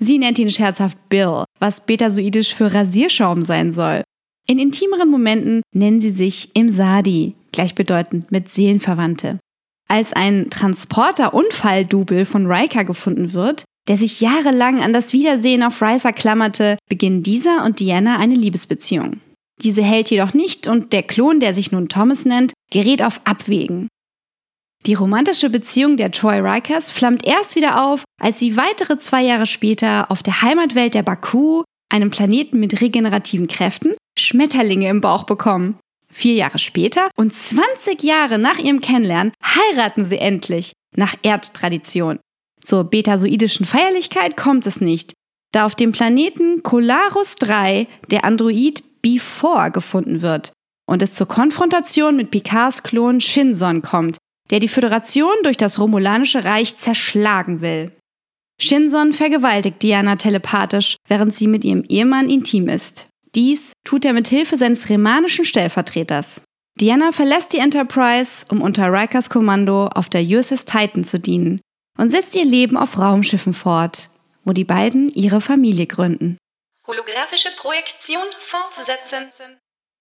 [0.01, 4.03] Sie nennt ihn scherzhaft Bill, was betasoidisch für Rasierschaum sein soll.
[4.47, 9.39] In intimeren Momenten nennen sie sich im Sadi, gleichbedeutend mit Seelenverwandte.
[9.89, 16.13] Als ein Transporter-Unfall-Double von Riker gefunden wird, der sich jahrelang an das Wiedersehen auf Riser
[16.13, 19.21] klammerte, beginnen dieser und Diana eine Liebesbeziehung.
[19.63, 23.89] Diese hält jedoch nicht und der Klon, der sich nun Thomas nennt, gerät auf Abwägen.
[24.87, 29.47] Die romantische Beziehung der Troy Rikers flammt erst wieder auf, als sie weitere zwei Jahre
[29.47, 35.79] später auf der Heimatwelt der Baku, einem Planeten mit regenerativen Kräften, Schmetterlinge im Bauch bekommen.
[36.13, 42.19] Vier Jahre später und 20 Jahre nach ihrem Kennenlernen heiraten sie endlich, nach Erdtradition.
[42.65, 45.13] Zur betasoidischen Feierlichkeit kommt es nicht,
[45.53, 50.53] da auf dem Planeten Colarus 3 der Android B4 gefunden wird
[50.87, 54.17] und es zur Konfrontation mit Picards Klon Shinson kommt,
[54.51, 57.93] der die Föderation durch das Romulanische Reich zerschlagen will.
[58.61, 63.09] Shinson vergewaltigt Diana telepathisch, während sie mit ihrem Ehemann intim ist.
[63.35, 66.41] Dies tut er mit Hilfe seines remanischen Stellvertreters.
[66.81, 71.61] Diana verlässt die Enterprise, um unter Rikers Kommando auf der USS Titan zu dienen
[71.99, 74.11] und setzt ihr Leben auf Raumschiffen fort,
[74.45, 76.39] wo die beiden ihre Familie gründen.
[76.87, 79.59] Holographische Projektion fortsetzen.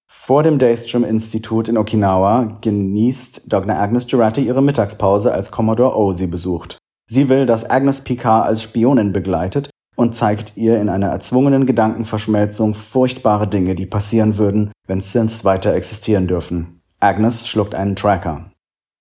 [0.08, 3.76] Vor dem Daystrom-Institut in Okinawa genießt Dr.
[3.76, 6.78] Agnes Girardi ihre Mittagspause, als Commodore O sie besucht.
[7.10, 12.74] Sie will, dass Agnes Picard als Spionin begleitet und zeigt ihr in einer erzwungenen Gedankenverschmelzung
[12.74, 16.82] furchtbare Dinge, die passieren würden, wenn Synths weiter existieren dürfen.
[17.00, 18.53] Agnes schluckt einen Tracker.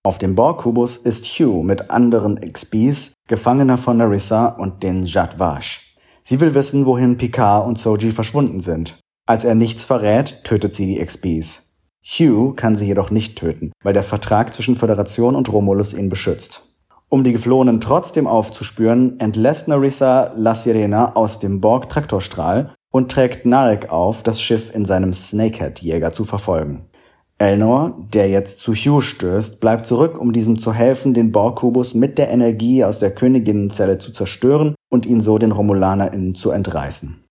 [0.05, 5.95] Auf dem Borg-Kubus ist Hugh mit anderen XBs Gefangener von Narissa und den Jadwash.
[6.25, 8.99] Sie will wissen, wohin Picard und Soji verschwunden sind.
[9.29, 11.77] Als er nichts verrät, tötet sie die XBs.
[12.05, 16.75] Hugh kann sie jedoch nicht töten, weil der Vertrag zwischen Föderation und Romulus ihn beschützt.
[17.09, 23.91] Um die Geflohenen trotzdem aufzuspüren, entlässt Narissa La Sirena aus dem Borg-Traktorstrahl und trägt Narek
[23.91, 26.89] auf, das Schiff in seinem Snakehead-Jäger zu verfolgen.
[27.39, 32.19] Elnor, der jetzt zu Hugh stößt, bleibt zurück, um diesem zu helfen, den Borg-Kubus mit
[32.19, 37.25] der Energie aus der Königinnenzelle zu zerstören und ihn so den RomulanerInnen zu entreißen.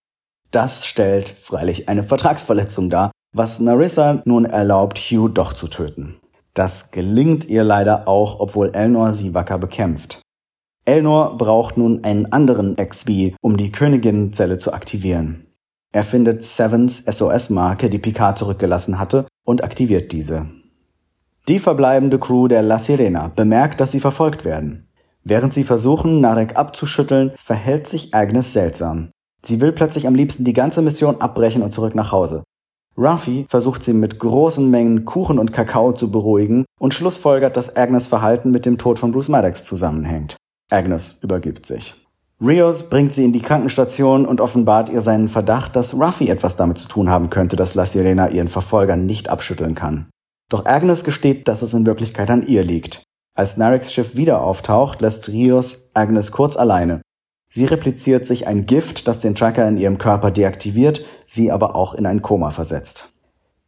[0.51, 6.17] Das stellt freilich eine Vertragsverletzung dar, was Narissa nun erlaubt, Hugh doch zu töten.
[6.53, 10.21] Das gelingt ihr leider auch, obwohl Elnor sie wacker bekämpft.
[10.83, 15.47] Elnor braucht nun einen anderen XB, um die Königinnenzelle zu aktivieren.
[15.93, 20.47] Er findet Sevens SOS-Marke, die Picard zurückgelassen hatte, und aktiviert diese.
[21.47, 24.87] Die verbleibende Crew der La Sirena bemerkt, dass sie verfolgt werden.
[25.23, 29.11] Während sie versuchen, Narek abzuschütteln, verhält sich Agnes seltsam.
[29.43, 32.43] Sie will plötzlich am liebsten die ganze Mission abbrechen und zurück nach Hause.
[32.97, 38.07] Ruffy versucht sie mit großen Mengen Kuchen und Kakao zu beruhigen und schlussfolgert, dass Agnes
[38.07, 40.35] Verhalten mit dem Tod von Bruce Maddox zusammenhängt.
[40.69, 42.00] Agnes übergibt sich.
[42.43, 46.79] Rios bringt sie in die Krankenstation und offenbart ihr seinen Verdacht, dass Ruffy etwas damit
[46.79, 50.09] zu tun haben könnte, dass La Sirena ihren Verfolger nicht abschütteln kann.
[50.49, 53.03] Doch Agnes gesteht, dass es in Wirklichkeit an ihr liegt.
[53.37, 57.01] Als Nareks Schiff wieder auftaucht, lässt Rios Agnes kurz alleine
[57.53, 61.93] Sie repliziert sich ein Gift, das den Tracker in ihrem Körper deaktiviert, sie aber auch
[61.93, 63.09] in ein Koma versetzt.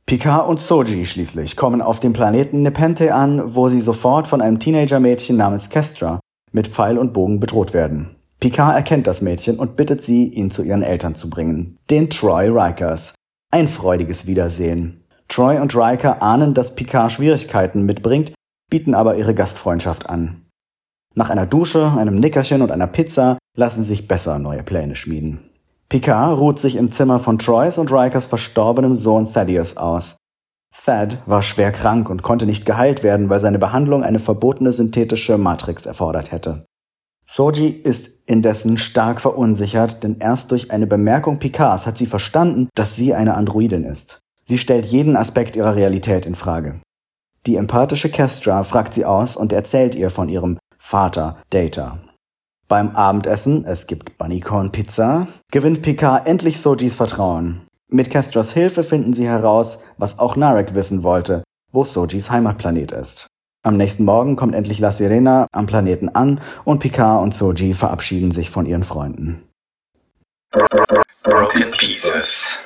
[0.05, 4.59] Picard und Soji schließlich kommen auf dem Planeten Nepenthe an, wo sie sofort von einem
[4.59, 6.21] Teenager-Mädchen namens Kestra
[6.53, 8.15] mit Pfeil und Bogen bedroht werden.
[8.43, 12.49] Picard erkennt das Mädchen und bittet sie, ihn zu ihren Eltern zu bringen, den Troy
[12.49, 13.15] Rikers.
[13.51, 15.05] Ein freudiges Wiedersehen.
[15.29, 18.33] Troy und Riker ahnen, dass Picard Schwierigkeiten mitbringt,
[18.69, 20.41] bieten aber ihre Gastfreundschaft an.
[21.15, 25.49] Nach einer Dusche, einem Nickerchen und einer Pizza lassen sich besser neue Pläne schmieden.
[25.87, 30.17] Picard ruht sich im Zimmer von Troys und Rikers verstorbenem Sohn Thaddeus aus.
[30.75, 35.37] Thad war schwer krank und konnte nicht geheilt werden, weil seine Behandlung eine verbotene synthetische
[35.37, 36.65] Matrix erfordert hätte.
[37.25, 42.95] Soji ist indessen stark verunsichert, denn erst durch eine Bemerkung Picards hat sie verstanden, dass
[42.95, 44.19] sie eine Androidin ist.
[44.43, 46.81] Sie stellt jeden Aspekt ihrer Realität in Frage.
[47.45, 51.99] Die empathische Kestra fragt sie aus und erzählt ihr von ihrem Vater Data.
[52.67, 57.61] Beim Abendessen, es gibt Bunnycorn Pizza, gewinnt Picard endlich Sojis Vertrauen.
[57.89, 63.27] Mit Kestras Hilfe finden sie heraus, was auch Narek wissen wollte, wo Sojis Heimatplanet ist.
[63.65, 68.31] Am nächsten Morgen kommt endlich La Sirena am Planeten an und Picard und Soji verabschieden
[68.31, 69.41] sich von ihren Freunden.
[71.23, 72.59] Broken Pieces.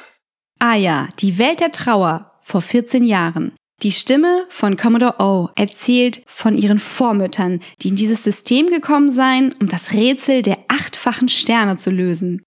[0.57, 3.55] Ah ja, die Welt der Trauer vor 14 Jahren.
[3.83, 9.53] Die Stimme von Commodore O erzählt von ihren Vormüttern, die in dieses System gekommen seien,
[9.61, 12.43] um das Rätsel der achtfachen Sterne zu lösen.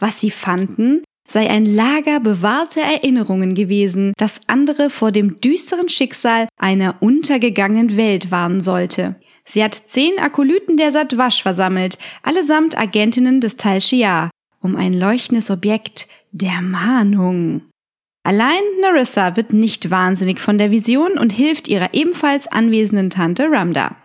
[0.00, 6.48] Was sie fanden, sei ein Lager bewahrter Erinnerungen gewesen, das andere vor dem düsteren Schicksal
[6.56, 9.16] einer untergegangenen Welt warnen sollte.
[9.44, 14.30] Sie hat zehn Akolyten der Satwasch versammelt, allesamt Agentinnen des Tal Shia,
[14.60, 17.62] um ein leuchtendes Objekt der Mahnung.
[18.24, 23.96] Allein Narissa wird nicht wahnsinnig von der Vision und hilft ihrer ebenfalls anwesenden Tante Ramda.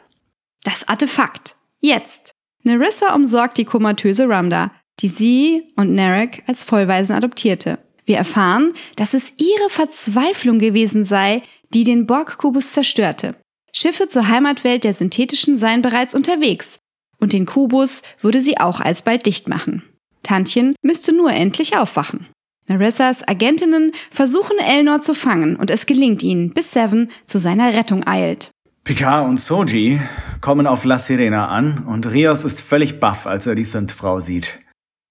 [0.64, 1.56] Das Artefakt.
[1.80, 2.32] Jetzt.
[2.64, 7.80] Narissa umsorgt die komatöse Ramda, die sie und Narek als Vollweisen adoptierte.
[8.06, 13.36] Wir erfahren, dass es ihre Verzweiflung gewesen sei, die den Borg-Kubus zerstörte.
[13.74, 16.80] Schiffe zur Heimatwelt der Synthetischen seien bereits unterwegs
[17.20, 19.84] und den Kubus würde sie auch alsbald dicht machen.
[20.24, 22.28] Tantchen müsste nur endlich aufwachen.
[22.68, 28.06] Narissas Agentinnen versuchen Elnor zu fangen und es gelingt ihnen, bis Seven zu seiner Rettung
[28.06, 28.52] eilt.
[28.84, 30.00] Picard und Soji
[30.42, 34.60] kommen auf La Sirena an und Rios ist völlig baff, als er die Synth-Frau sieht.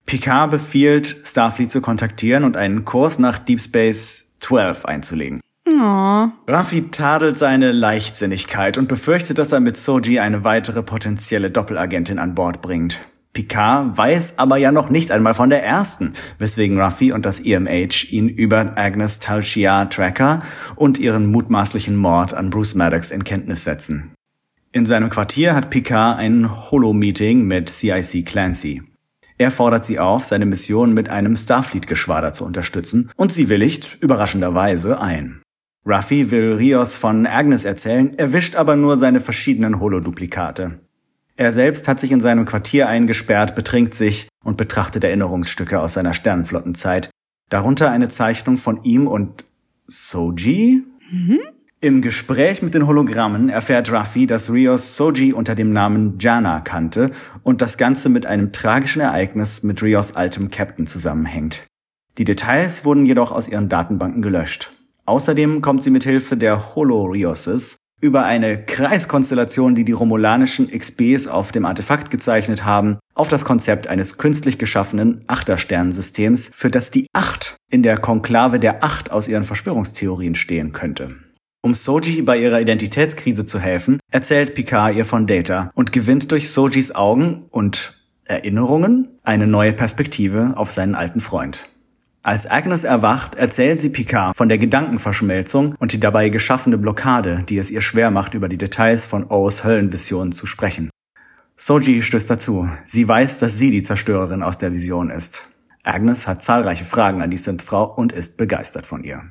[0.07, 5.41] Picard befiehlt, Starfleet zu kontaktieren und einen Kurs nach Deep Space 12 einzulegen.
[5.69, 6.29] Oh.
[6.47, 12.37] Raffi tadelt seine Leichtsinnigkeit und befürchtet, dass er mit Soji eine weitere potenzielle Doppelagentin an
[12.37, 13.01] Bord bringt.
[13.33, 18.11] Picard weiß aber ja noch nicht einmal von der ersten, weswegen Ruffy und das EMH
[18.11, 20.39] ihn über Agnes Talchia Tracker
[20.77, 24.13] und ihren mutmaßlichen Mord an Bruce Maddox in Kenntnis setzen.
[24.73, 28.83] In seinem Quartier hat Picard ein Holo-Meeting mit CIC Clancy.
[29.39, 35.01] Er fordert sie auf, seine Mission mit einem Starfleet-Geschwader zu unterstützen und sie willigt überraschenderweise
[35.01, 35.43] ein.
[35.87, 40.81] Ruffy will Rios von Agnes erzählen, erwischt aber nur seine verschiedenen Holoduplikate.
[41.37, 46.15] Er selbst hat sich in seinem Quartier eingesperrt, betrinkt sich und betrachtet Erinnerungsstücke aus seiner
[46.15, 47.11] Sternenflottenzeit,
[47.51, 49.45] darunter eine Zeichnung von ihm und
[49.87, 50.83] Soji?
[51.11, 51.41] Mhm.
[51.83, 57.11] Im Gespräch mit den Hologrammen erfährt Ruffy, dass Rios Soji unter dem Namen Jana kannte
[57.43, 61.67] und das Ganze mit einem tragischen Ereignis mit Rios altem Captain zusammenhängt.
[62.17, 64.73] Die Details wurden jedoch aus ihren Datenbanken gelöscht.
[65.05, 71.53] Außerdem kommt sie mit Hilfe der Holo-Rioses über eine Kreiskonstellation, die die romulanischen XBs auf
[71.53, 77.57] dem Artefakt gezeichnet haben, auf das Konzept eines künstlich geschaffenen Achtersternensystems, für das die Acht
[77.71, 81.26] in der Konklave der Acht aus ihren Verschwörungstheorien stehen könnte.
[81.67, 86.49] Um Soji bei ihrer Identitätskrise zu helfen, erzählt Picard ihr von Data und gewinnt durch
[86.49, 91.69] Sojis Augen und Erinnerungen eine neue Perspektive auf seinen alten Freund.
[92.23, 97.59] Als Agnes erwacht, erzählt sie Picard von der Gedankenverschmelzung und die dabei geschaffene Blockade, die
[97.59, 100.89] es ihr schwer macht, über die Details von O's Höllenvision zu sprechen.
[101.57, 102.71] Soji stößt dazu.
[102.85, 105.49] Sie weiß, dass sie die Zerstörerin aus der Vision ist.
[105.83, 109.25] Agnes hat zahlreiche Fragen an die Synthfrau und ist begeistert von ihr.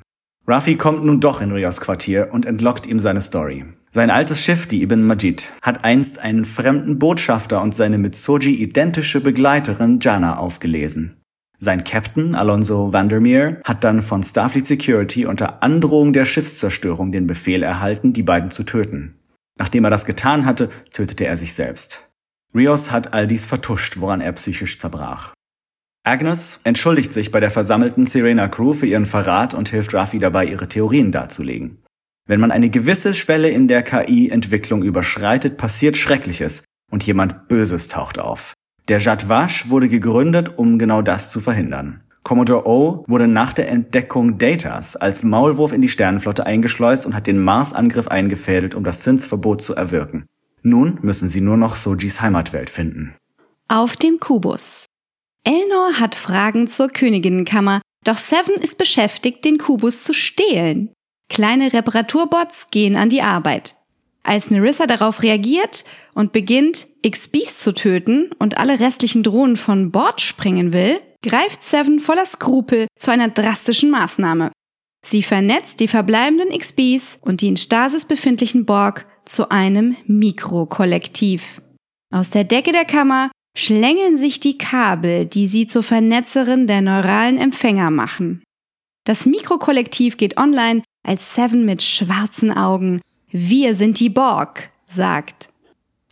[0.48, 3.66] Ruffy kommt nun doch in Rios Quartier und entlockt ihm seine Story.
[3.92, 8.54] Sein altes Schiff, die Ibn Majid, hat einst einen fremden Botschafter und seine mit Soji
[8.54, 11.18] identische Begleiterin Jana aufgelesen.
[11.58, 17.64] Sein Captain, Alonso Vandermeer, hat dann von Starfleet Security unter Androhung der Schiffszerstörung den Befehl
[17.64, 19.16] erhalten, die beiden zu töten.
[19.58, 22.12] Nachdem er das getan hatte, tötete er sich selbst.
[22.54, 25.34] Rios hat all dies vertuscht, woran er psychisch zerbrach.
[26.08, 30.46] Agnes entschuldigt sich bei der versammelten Serena Crew für ihren Verrat und hilft Ruffy dabei,
[30.46, 31.84] ihre Theorien darzulegen.
[32.28, 38.20] Wenn man eine gewisse Schwelle in der KI-Entwicklung überschreitet, passiert Schreckliches und jemand Böses taucht
[38.20, 38.54] auf.
[38.88, 42.04] Der Jadwash wurde gegründet, um genau das zu verhindern.
[42.24, 47.26] Commodore O wurde nach der Entdeckung Datas als Maulwurf in die Sternenflotte eingeschleust und hat
[47.26, 50.28] den Mars-Angriff eingefädelt, um das Synth-Verbot zu erwirken.
[50.62, 53.16] Nun müssen sie nur noch Sojis Heimatwelt finden.
[53.68, 54.86] Auf dem Kubus.
[55.46, 60.92] Elnor hat Fragen zur Königinnenkammer, doch Seven ist beschäftigt, den Kubus zu stehlen.
[61.30, 63.76] Kleine Reparaturbots gehen an die Arbeit.
[64.24, 65.86] Als Nerissa darauf reagiert
[66.16, 72.00] und beginnt, XBs zu töten und alle restlichen Drohnen von Bord springen will, greift Seven
[72.00, 74.52] voller Skrupel zu einer drastischen Maßnahme.
[75.06, 81.62] Sie vernetzt die verbleibenden XBs und die in Stasis befindlichen Borg zu einem Mikrokollektiv.
[82.12, 87.38] Aus der Decke der Kammer schlängeln sich die Kabel, die sie zur Vernetzerin der neuralen
[87.40, 88.44] Empfänger machen.
[89.06, 93.02] Das Mikrokollektiv geht online, als Seven mit schwarzen Augen
[93.32, 95.50] Wir sind die Borg sagt.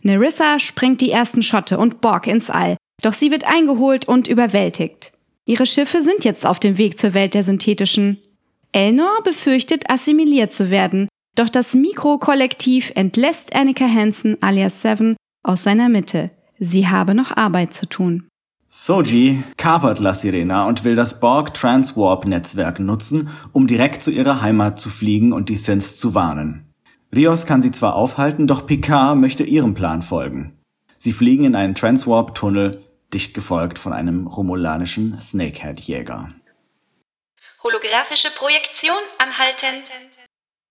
[0.02, 5.12] Nerissa sprengt die ersten Schotte und Borg ins All, doch sie wird eingeholt und überwältigt.
[5.46, 8.18] Ihre Schiffe sind jetzt auf dem Weg zur Welt der Synthetischen.
[8.72, 15.88] Elnor befürchtet, assimiliert zu werden, doch das Mikrokollektiv entlässt Annika Hansen alias Seven aus seiner
[15.88, 16.30] Mitte.
[16.64, 18.26] Sie habe noch Arbeit zu tun.
[18.66, 24.40] Soji kapert La Sirena und will das Borg Transwarp Netzwerk nutzen, um direkt zu ihrer
[24.40, 26.72] Heimat zu fliegen und die Synths zu warnen.
[27.14, 30.58] Rios kann sie zwar aufhalten, doch Picard möchte ihrem Plan folgen.
[30.96, 36.30] Sie fliegen in einen Transwarp-Tunnel, dicht gefolgt von einem romulanischen Snakehead-Jäger.
[37.62, 39.84] Holographische Projektion anhalten.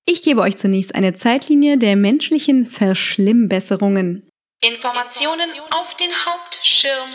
[0.06, 4.28] Ich gebe euch zunächst eine Zeitlinie der menschlichen Verschlimmbesserungen.
[4.64, 7.10] Informationen auf den Hauptschirm.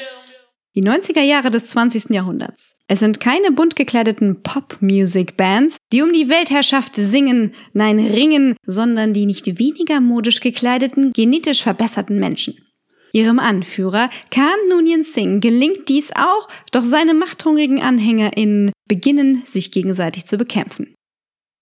[0.75, 2.11] Die 90er Jahre des 20.
[2.11, 2.77] Jahrhunderts.
[2.89, 9.25] Es sind keine bunt gekleideten Pop-Music-Bands, die um die Weltherrschaft singen, nein ringen, sondern die
[9.25, 12.59] nicht weniger modisch gekleideten, genetisch verbesserten Menschen.
[13.15, 20.27] Ihrem Anführer Khan Noonien Singh gelingt dies auch, doch seine machthungrigen AnhängerInnen beginnen, sich gegenseitig
[20.27, 20.95] zu bekämpfen.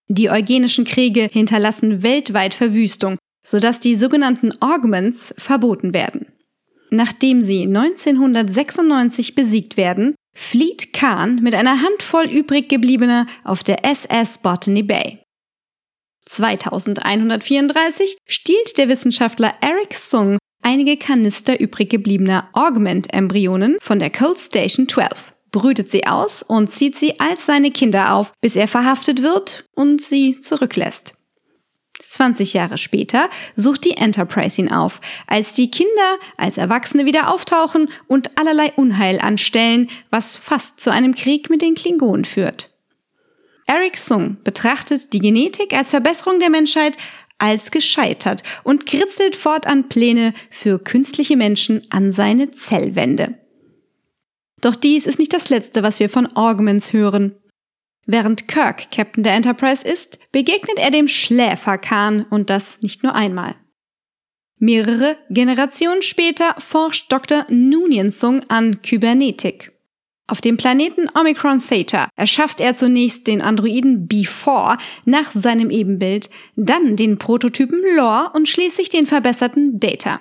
[0.08, 6.26] Die eugenischen Kriege hinterlassen weltweit Verwüstung, sodass die sogenannten Augments verboten werden.
[6.90, 14.38] Nachdem sie 1996 besiegt werden, flieht Khan mit einer Handvoll übrig gebliebener auf der SS
[14.38, 15.22] Botany Bay.
[16.26, 24.88] 2134 stiehlt der Wissenschaftler Eric Sung einige Kanister übrig gebliebener Augment-Embryonen von der Cold Station
[24.88, 29.64] 12, brütet sie aus und zieht sie als seine Kinder auf, bis er verhaftet wird
[29.76, 31.15] und sie zurücklässt.
[32.10, 37.88] 20 Jahre später sucht die Enterprise ihn auf, als die Kinder als Erwachsene wieder auftauchen
[38.06, 42.76] und allerlei Unheil anstellen, was fast zu einem Krieg mit den Klingonen führt.
[43.66, 46.96] Eric Sung betrachtet die Genetik als Verbesserung der Menschheit
[47.38, 53.38] als gescheitert und kritzelt fortan Pläne für künstliche Menschen an seine Zellwände.
[54.60, 57.36] Doch dies ist nicht das Letzte, was wir von Augments hören.
[58.06, 63.14] Während Kirk Captain der Enterprise ist, begegnet er dem Schläfer Khan und das nicht nur
[63.14, 63.56] einmal.
[64.58, 67.44] Mehrere Generationen später forscht Dr.
[67.50, 69.72] Nunien-Sung an Kybernetik.
[70.28, 76.96] Auf dem Planeten Omicron Theta erschafft er zunächst den Androiden B4 nach seinem Ebenbild, dann
[76.96, 80.20] den Prototypen Lore und schließlich den verbesserten Data.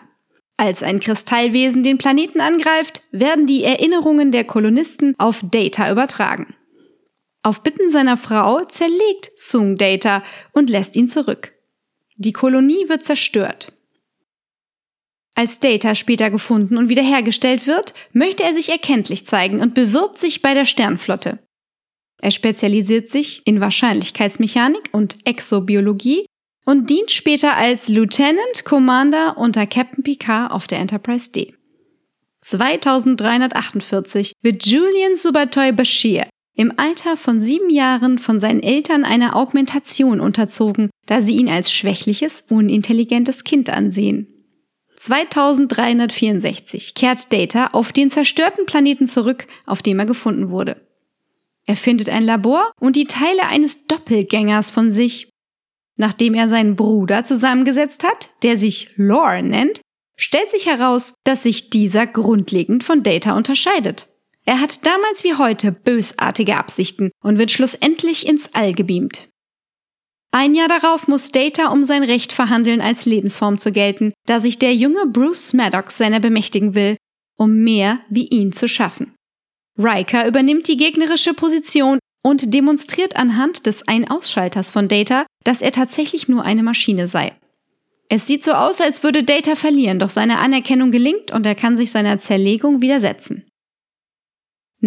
[0.57, 6.55] Als ein Kristallwesen den Planeten angreift, werden die Erinnerungen der Kolonisten auf Data übertragen.
[7.45, 10.23] Auf Bitten seiner Frau zerlegt Sung Data
[10.53, 11.53] und lässt ihn zurück.
[12.15, 13.71] Die Kolonie wird zerstört.
[15.35, 20.41] Als Data später gefunden und wiederhergestellt wird, möchte er sich erkenntlich zeigen und bewirbt sich
[20.41, 21.37] bei der Sternflotte.
[22.19, 26.25] Er spezialisiert sich in Wahrscheinlichkeitsmechanik und Exobiologie
[26.65, 31.53] und dient später als Lieutenant Commander unter Captain Picard auf der Enterprise D.
[32.41, 36.25] 2348 wird Julian Subatoy Bashir
[36.55, 41.71] im Alter von sieben Jahren von seinen Eltern einer Augmentation unterzogen, da sie ihn als
[41.71, 44.27] schwächliches, unintelligentes Kind ansehen.
[44.95, 50.81] 2364 kehrt Data auf den zerstörten Planeten zurück, auf dem er gefunden wurde.
[51.65, 55.29] Er findet ein Labor und die Teile eines Doppelgängers von sich.
[55.97, 59.81] Nachdem er seinen Bruder zusammengesetzt hat, der sich Lore nennt,
[60.17, 64.07] stellt sich heraus, dass sich dieser grundlegend von Data unterscheidet.
[64.45, 69.27] Er hat damals wie heute bösartige Absichten und wird schlussendlich ins All gebeamt.
[70.31, 74.59] Ein Jahr darauf muss Data um sein Recht verhandeln, als Lebensform zu gelten, da sich
[74.59, 76.97] der junge Bruce Maddox seiner bemächtigen will,
[77.37, 79.15] um mehr wie ihn zu schaffen.
[79.77, 86.27] Riker übernimmt die gegnerische Position und demonstriert anhand des Ein-Ausschalters von Data, dass er tatsächlich
[86.27, 87.33] nur eine Maschine sei.
[88.09, 91.77] Es sieht so aus, als würde Data verlieren, doch seine Anerkennung gelingt und er kann
[91.77, 93.45] sich seiner Zerlegung widersetzen.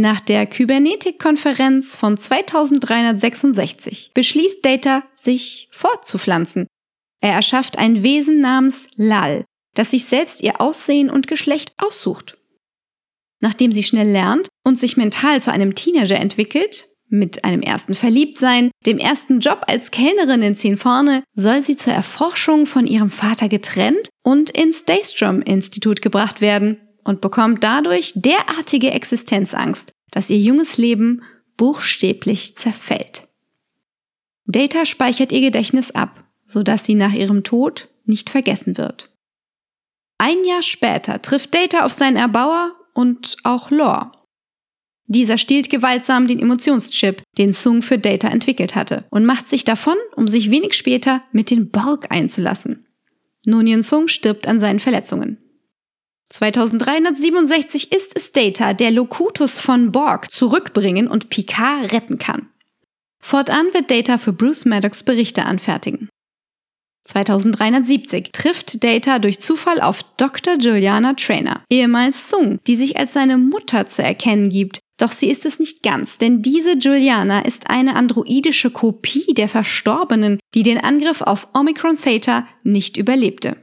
[0.00, 6.68] Nach der Kybernetik-Konferenz von 2366 beschließt Data, sich fortzupflanzen.
[7.20, 9.44] Er erschafft ein Wesen namens Lal,
[9.74, 12.38] das sich selbst ihr Aussehen und Geschlecht aussucht.
[13.40, 18.70] Nachdem sie schnell lernt und sich mental zu einem Teenager entwickelt, mit einem ersten Verliebtsein,
[18.86, 23.48] dem ersten Job als Kellnerin in Zehn vorne, soll sie zur Erforschung von ihrem Vater
[23.48, 31.22] getrennt und ins Daystrom-Institut gebracht werden und bekommt dadurch derartige Existenzangst, dass ihr junges Leben
[31.56, 33.28] buchstäblich zerfällt.
[34.44, 39.10] Data speichert ihr Gedächtnis ab, sodass sie nach ihrem Tod nicht vergessen wird.
[40.18, 44.12] Ein Jahr später trifft Data auf seinen Erbauer und auch Lore.
[45.06, 49.96] Dieser stiehlt gewaltsam den Emotionschip, den Sung für Data entwickelt hatte, und macht sich davon,
[50.14, 52.86] um sich wenig später mit den Borg einzulassen.
[53.46, 55.38] Nunien Sung stirbt an seinen Verletzungen.
[56.30, 62.48] 2367 ist es Data, der Locutus von Borg zurückbringen und Picard retten kann.
[63.20, 66.08] Fortan wird Data für Bruce Maddox Berichte anfertigen.
[67.04, 70.58] 2370 trifft Data durch Zufall auf Dr.
[70.58, 75.46] Juliana Trainer, ehemals Sung, die sich als seine Mutter zu erkennen gibt, doch sie ist
[75.46, 81.22] es nicht ganz, denn diese Juliana ist eine androidische Kopie der Verstorbenen, die den Angriff
[81.22, 83.56] auf Omicron Theta nicht überlebte.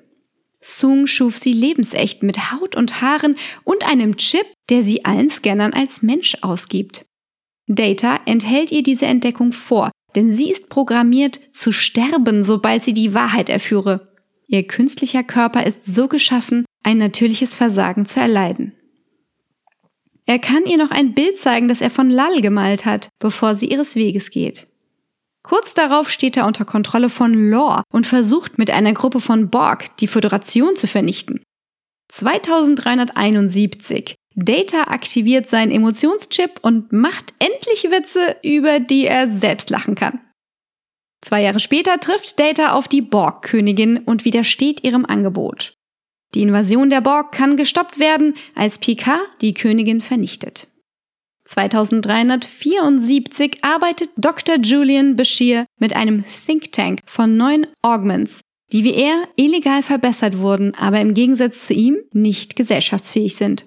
[0.67, 5.73] Sung schuf sie lebensecht mit Haut und Haaren und einem Chip, der sie allen Scannern
[5.73, 7.05] als Mensch ausgibt.
[7.67, 13.13] Data enthält ihr diese Entdeckung vor, denn sie ist programmiert zu sterben, sobald sie die
[13.13, 14.11] Wahrheit erführe.
[14.47, 18.73] Ihr künstlicher Körper ist so geschaffen, ein natürliches Versagen zu erleiden.
[20.25, 23.67] Er kann ihr noch ein Bild zeigen, das er von Lal gemalt hat, bevor sie
[23.67, 24.65] ihres Weges geht.
[25.45, 29.95] Kurz darauf steht er unter Kontrolle von Lore und versucht mit einer Gruppe von Borg
[29.97, 31.43] die Föderation zu vernichten.
[32.11, 40.19] 2371 Data aktiviert seinen Emotionschip und macht endlich Witze, über die er selbst lachen kann.
[41.23, 45.75] Zwei Jahre später trifft Data auf die Borg-Königin und widersteht ihrem Angebot.
[46.33, 50.69] Die Invasion der Borg kann gestoppt werden, als Picard die Königin vernichtet.
[51.45, 54.57] 2374 arbeitet Dr.
[54.57, 58.41] Julian Bashir mit einem Think Tank von neun Augments,
[58.71, 63.65] die wie er illegal verbessert wurden, aber im Gegensatz zu ihm nicht gesellschaftsfähig sind.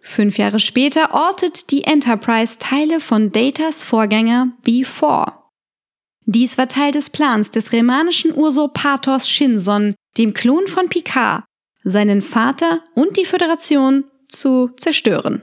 [0.00, 5.32] Fünf Jahre später ortet die Enterprise Teile von Datas Vorgänger B4.
[6.24, 11.44] Dies war Teil des Plans des remanischen Usurpators Shinson, dem Klon von Picard,
[11.84, 15.42] seinen Vater und die Föderation zu zerstören.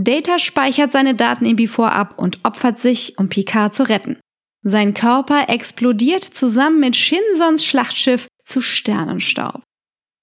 [0.00, 4.16] Data speichert seine Daten in B4 ab und opfert sich, um Picard zu retten.
[4.62, 9.62] Sein Körper explodiert zusammen mit Shinsons Schlachtschiff zu Sternenstaub.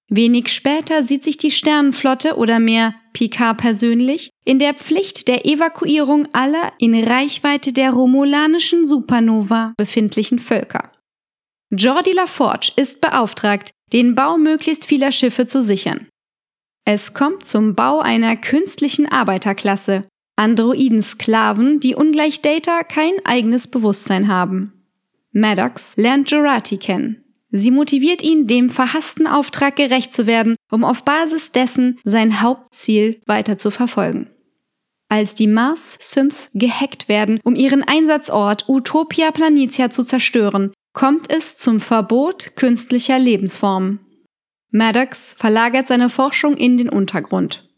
[0.08, 6.28] Wenig später sieht sich die Sternenflotte oder mehr Picard persönlich in der Pflicht der Evakuierung
[6.32, 10.92] aller in Reichweite der romulanischen Supernova befindlichen Völker.
[11.70, 16.08] Jordi LaForge ist beauftragt, den Bau möglichst vieler Schiffe zu sichern.
[16.88, 20.04] Es kommt zum Bau einer künstlichen Arbeiterklasse,
[20.36, 24.72] Androiden-Sklaven, die ungleich Data kein eigenes Bewusstsein haben.
[25.32, 31.04] Maddox lernt Jurati kennen, Sie motiviert ihn, dem verhassten Auftrag gerecht zu werden, um auf
[31.04, 34.30] Basis dessen sein Hauptziel weiter zu verfolgen.
[35.08, 41.80] Als die Mars-Synths gehackt werden, um ihren Einsatzort Utopia Planitia zu zerstören, kommt es zum
[41.80, 44.05] Verbot künstlicher Lebensformen.
[44.70, 47.68] Maddox verlagert seine Forschung in den Untergrund.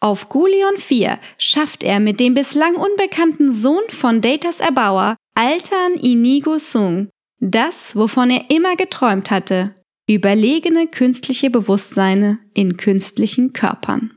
[0.00, 6.58] Auf Gulion 4 schafft er mit dem bislang unbekannten Sohn von Datas Erbauer, Altan Inigo
[6.58, 9.74] Sung, das, wovon er immer geträumt hatte,
[10.08, 14.16] überlegene künstliche Bewusstseine in künstlichen Körpern.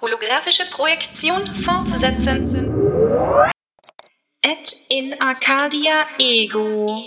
[0.00, 2.68] Holographische Projektion fortsetzen.
[4.42, 7.04] Et in Arcadia Ego.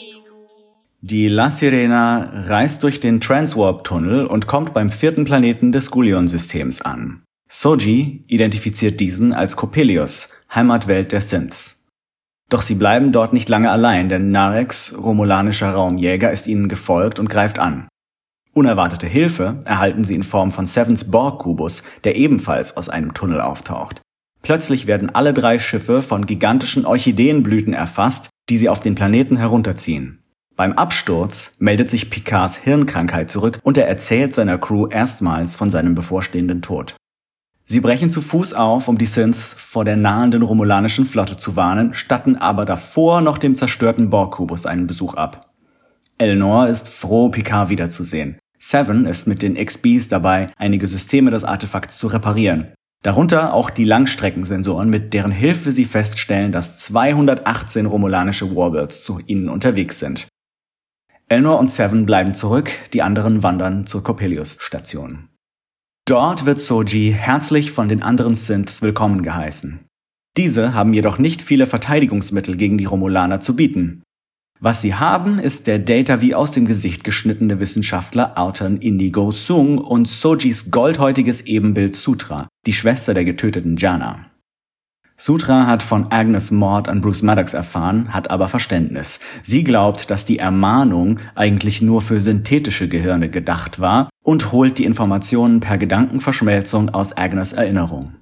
[1.08, 7.22] Die La Sirena reist durch den Transwarp-Tunnel und kommt beim vierten Planeten des Gulion-Systems an.
[7.47, 11.84] Soji identifiziert diesen als Coppelius, Heimatwelt der Synths.
[12.49, 17.30] Doch sie bleiben dort nicht lange allein, denn Narex, romulanischer Raumjäger, ist ihnen gefolgt und
[17.30, 17.88] greift an.
[18.53, 24.01] Unerwartete Hilfe erhalten sie in Form von Sevens Borg-Kubus, der ebenfalls aus einem Tunnel auftaucht.
[24.41, 30.24] Plötzlich werden alle drei Schiffe von gigantischen Orchideenblüten erfasst, die sie auf den Planeten herunterziehen.
[30.56, 35.95] Beim Absturz meldet sich Picards Hirnkrankheit zurück und er erzählt seiner Crew erstmals von seinem
[35.95, 36.95] bevorstehenden Tod.
[37.66, 41.93] Sie brechen zu Fuß auf, um die Synths vor der nahenden romulanischen Flotte zu warnen,
[41.93, 45.51] statten aber davor noch dem zerstörten Borg-Kubus einen Besuch ab.
[46.18, 48.38] Eleanor ist froh, Picard wiederzusehen.
[48.58, 52.68] Seven ist mit den XBs dabei, einige Systeme des Artefakts zu reparieren.
[53.03, 59.49] Darunter auch die Langstreckensensoren, mit deren Hilfe sie feststellen, dass 218 romulanische Warbirds zu ihnen
[59.49, 60.28] unterwegs sind.
[61.28, 65.30] Elnor und Seven bleiben zurück, die anderen wandern zur Coppelius-Station.
[66.07, 69.80] Dort wird Soji herzlich von den anderen Synths willkommen geheißen.
[70.38, 74.03] Diese haben jedoch nicht viele Verteidigungsmittel gegen die Romulaner zu bieten.
[74.59, 79.80] Was sie haben, ist der Data wie aus dem Gesicht geschnittene Wissenschaftler Altan Indigo Sung
[79.80, 84.32] und Sojis goldhäutiges Ebenbild Sutra, die Schwester der getöteten Jana.
[85.18, 89.22] Sutra hat von Agnes Mord an Bruce Maddox erfahren, hat aber Verständnis.
[89.43, 94.84] Sie glaubt, dass die Ermahnung eigentlich nur für synthetische Gehirne gedacht war und holt die
[94.84, 98.16] Informationen per Gedankenverschmelzung aus Agnes Erinnerung.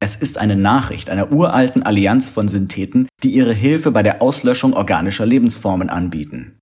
[0.00, 4.74] Es ist eine Nachricht einer uralten Allianz von Syntheten, die ihre Hilfe bei der Auslöschung
[4.74, 6.58] organischer Lebensformen anbieten.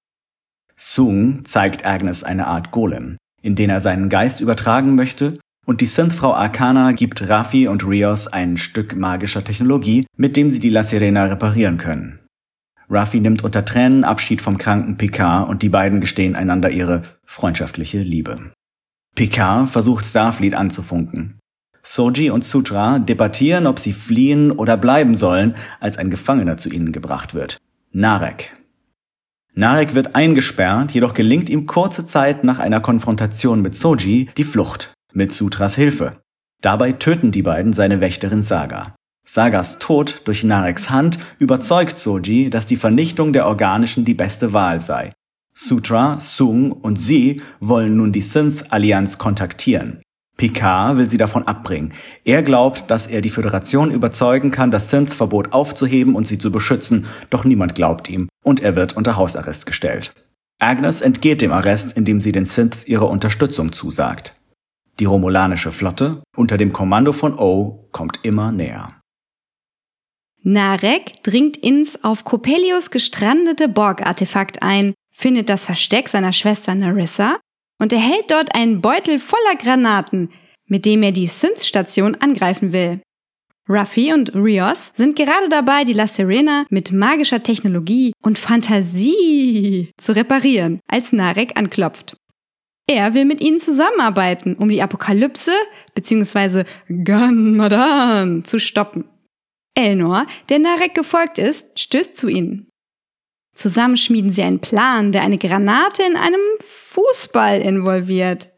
[0.74, 5.34] Sung zeigt Agnes eine Art Golem, in den er seinen Geist übertragen möchte
[5.66, 10.60] und die Synthfrau Arcana gibt Raffi und Rios ein Stück magischer Technologie, mit dem sie
[10.60, 12.20] die La Sirena reparieren können.
[12.88, 17.98] Raffi nimmt unter Tränen Abschied vom kranken Picard und die beiden gestehen einander ihre freundschaftliche
[17.98, 18.52] Liebe.
[19.16, 21.40] Picard versucht Starfleet anzufunken.
[21.82, 26.92] Soji und Sutra debattieren, ob sie fliehen oder bleiben sollen, als ein Gefangener zu ihnen
[26.92, 27.58] gebracht wird.
[27.92, 28.56] Narek.
[29.54, 34.95] Narek wird eingesperrt, jedoch gelingt ihm kurze Zeit nach einer Konfrontation mit Soji die Flucht
[35.16, 36.12] mit Sutras Hilfe.
[36.62, 38.94] Dabei töten die beiden seine Wächterin Saga.
[39.28, 44.80] Sagas Tod durch Nareks Hand überzeugt Soji, dass die Vernichtung der Organischen die beste Wahl
[44.80, 45.10] sei.
[45.52, 50.00] Sutra, Sung und sie wollen nun die Synth-Allianz kontaktieren.
[50.36, 51.92] Picard will sie davon abbringen.
[52.24, 57.06] Er glaubt, dass er die Föderation überzeugen kann, das Synth-Verbot aufzuheben und sie zu beschützen,
[57.30, 60.12] doch niemand glaubt ihm und er wird unter Hausarrest gestellt.
[60.58, 64.34] Agnes entgeht dem Arrest, indem sie den Synths ihre Unterstützung zusagt.
[64.98, 69.00] Die romulanische Flotte unter dem Kommando von O kommt immer näher.
[70.42, 77.40] Narek dringt ins auf Coppelius gestrandete Borg-Artefakt ein, findet das Versteck seiner Schwester Narissa
[77.78, 80.30] und erhält dort einen Beutel voller Granaten,
[80.66, 83.00] mit dem er die Synth-Station angreifen will.
[83.68, 90.14] Ruffy und Rios sind gerade dabei, die La Serena mit magischer Technologie und Fantasie zu
[90.14, 92.16] reparieren, als Narek anklopft.
[92.88, 95.52] Er will mit ihnen zusammenarbeiten, um die Apokalypse
[95.94, 96.64] bzw.
[97.04, 99.04] Ganmadan zu stoppen.
[99.74, 102.68] Elnor, der Narek gefolgt ist, stößt zu ihnen.
[103.54, 108.50] Zusammen schmieden sie einen Plan, der eine Granate in einem Fußball involviert.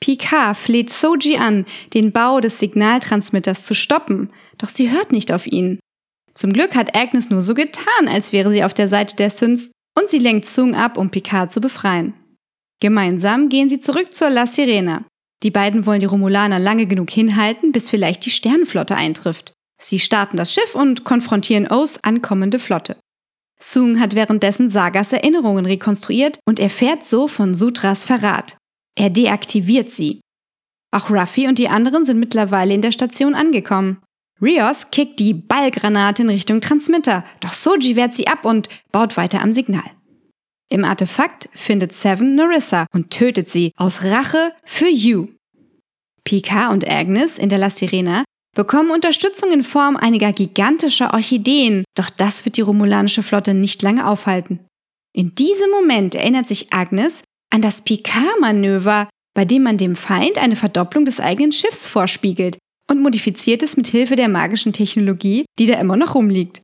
[0.00, 1.64] Picard fleht Soji an,
[1.94, 5.78] den Bau des Signaltransmitters zu stoppen, doch sie hört nicht auf ihn.
[6.34, 9.70] Zum Glück hat Agnes nur so getan, als wäre sie auf der Seite der Synths
[9.98, 12.14] und sie lenkt Zung ab, um Picard zu befreien.
[12.82, 15.04] Gemeinsam gehen sie zurück zur La Sirena.
[15.44, 19.52] Die beiden wollen die Romulaner lange genug hinhalten, bis vielleicht die Sternenflotte eintrifft.
[19.80, 22.96] Sie starten das Schiff und konfrontieren O's ankommende Flotte.
[23.60, 28.56] Sung hat währenddessen Sagas Erinnerungen rekonstruiert und erfährt so von Sutras Verrat.
[28.98, 30.20] Er deaktiviert sie.
[30.90, 33.98] Auch Ruffy und die anderen sind mittlerweile in der Station angekommen.
[34.42, 39.40] Rios kickt die Ballgranate in Richtung Transmitter, doch Soji wehrt sie ab und baut weiter
[39.40, 39.88] am Signal.
[40.72, 45.28] Im Artefakt findet Seven Narissa und tötet sie aus Rache für You.
[46.24, 48.24] Picard und Agnes in der La Sirena
[48.56, 54.06] bekommen Unterstützung in Form einiger gigantischer Orchideen, doch das wird die romulanische Flotte nicht lange
[54.06, 54.60] aufhalten.
[55.14, 60.56] In diesem Moment erinnert sich Agnes an das Picard-Manöver, bei dem man dem Feind eine
[60.56, 62.56] Verdopplung des eigenen Schiffs vorspiegelt
[62.90, 66.61] und modifiziert es mit Hilfe der magischen Technologie, die da immer noch rumliegt.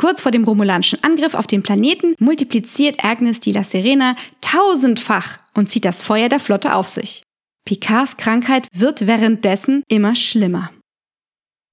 [0.00, 5.68] Kurz vor dem romulanischen Angriff auf den Planeten multipliziert Agnes die La Serena tausendfach und
[5.68, 7.24] zieht das Feuer der Flotte auf sich.
[7.66, 10.70] Picards Krankheit wird währenddessen immer schlimmer.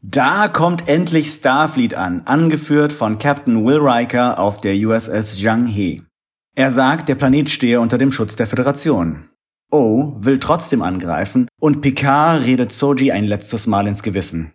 [0.02, 6.02] Da kommt endlich Starfleet an, angeführt von Captain Will Riker auf der USS Zhang He.
[6.56, 9.30] Er sagt, der Planet stehe unter dem Schutz der Föderation.
[9.72, 14.55] O will trotzdem angreifen und Picard redet Soji ein letztes Mal ins Gewissen.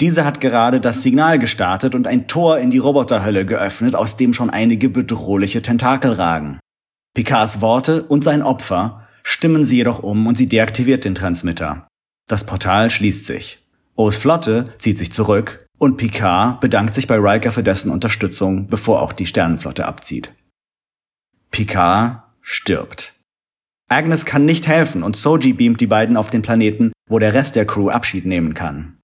[0.00, 4.34] Diese hat gerade das Signal gestartet und ein Tor in die Roboterhölle geöffnet, aus dem
[4.34, 6.60] schon einige bedrohliche Tentakel ragen.
[7.14, 11.88] Picards Worte und sein Opfer stimmen sie jedoch um und sie deaktiviert den Transmitter.
[12.28, 13.58] Das Portal schließt sich.
[13.94, 19.00] O's Flotte zieht sich zurück und Picard bedankt sich bei Riker für dessen Unterstützung, bevor
[19.00, 20.34] auch die Sternenflotte abzieht.
[21.50, 23.14] Picard stirbt.
[23.88, 27.56] Agnes kann nicht helfen und Soji beamt die beiden auf den Planeten, wo der Rest
[27.56, 28.95] der Crew Abschied nehmen kann.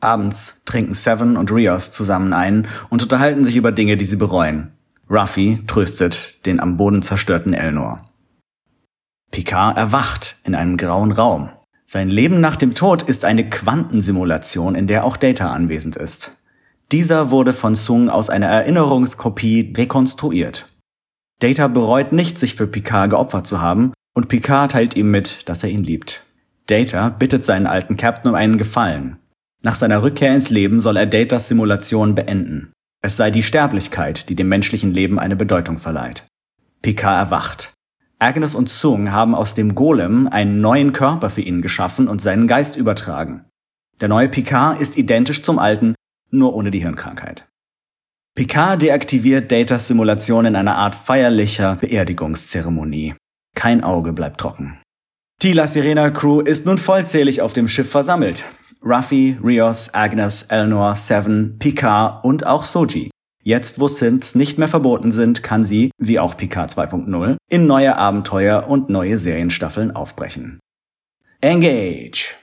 [0.00, 4.72] Abends trinken Seven und Rios zusammen ein und unterhalten sich über Dinge, die sie bereuen.
[5.10, 7.98] Ruffy tröstet den am Boden zerstörten Elnor.
[9.30, 11.50] Picard erwacht in einem grauen Raum.
[11.86, 16.38] Sein Leben nach dem Tod ist eine Quantensimulation, in der auch Data anwesend ist.
[16.92, 20.66] Dieser wurde von Sung aus einer Erinnerungskopie rekonstruiert.
[21.40, 25.62] Data bereut nicht, sich für Picard geopfert zu haben, und Picard teilt ihm mit, dass
[25.62, 26.24] er ihn liebt.
[26.66, 29.16] Data bittet seinen alten Captain um einen Gefallen.
[29.62, 32.72] Nach seiner Rückkehr ins Leben soll er Datas Simulation beenden.
[33.02, 36.26] Es sei die Sterblichkeit, die dem menschlichen Leben eine Bedeutung verleiht.
[36.82, 37.74] Picard erwacht.
[38.18, 42.46] Agnes und Sung haben aus dem Golem einen neuen Körper für ihn geschaffen und seinen
[42.46, 43.46] Geist übertragen.
[44.00, 45.94] Der neue Picard ist identisch zum alten
[46.30, 47.46] nur ohne die Hirnkrankheit.
[48.34, 53.14] Picard deaktiviert Datas Simulation in einer Art feierlicher Beerdigungszeremonie.
[53.54, 54.80] Kein Auge bleibt trocken.
[55.42, 58.44] Die La Sirena Crew ist nun vollzählig auf dem Schiff versammelt.
[58.82, 63.10] Ruffy, Rios, Agnes, Elnor, Seven, Picard und auch Soji.
[63.42, 67.96] Jetzt, wo Synths nicht mehr verboten sind, kann sie, wie auch Picard 2.0, in neue
[67.96, 70.60] Abenteuer und neue Serienstaffeln aufbrechen.
[71.40, 72.36] Engage!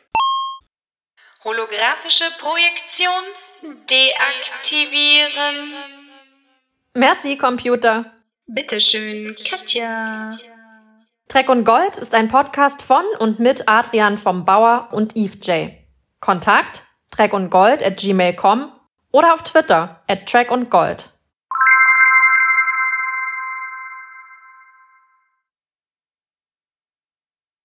[1.43, 3.09] Holographische Projektion
[3.89, 5.73] deaktivieren.
[6.95, 8.11] Merci, Computer.
[8.47, 10.37] Bitteschön, Katja.
[11.27, 15.76] Dreck und Gold ist ein Podcast von und mit Adrian vom Bauer und Eve J.
[16.19, 18.71] Kontakt dreckundgold at gmail.com
[19.11, 21.09] oder auf Twitter at trackundgold.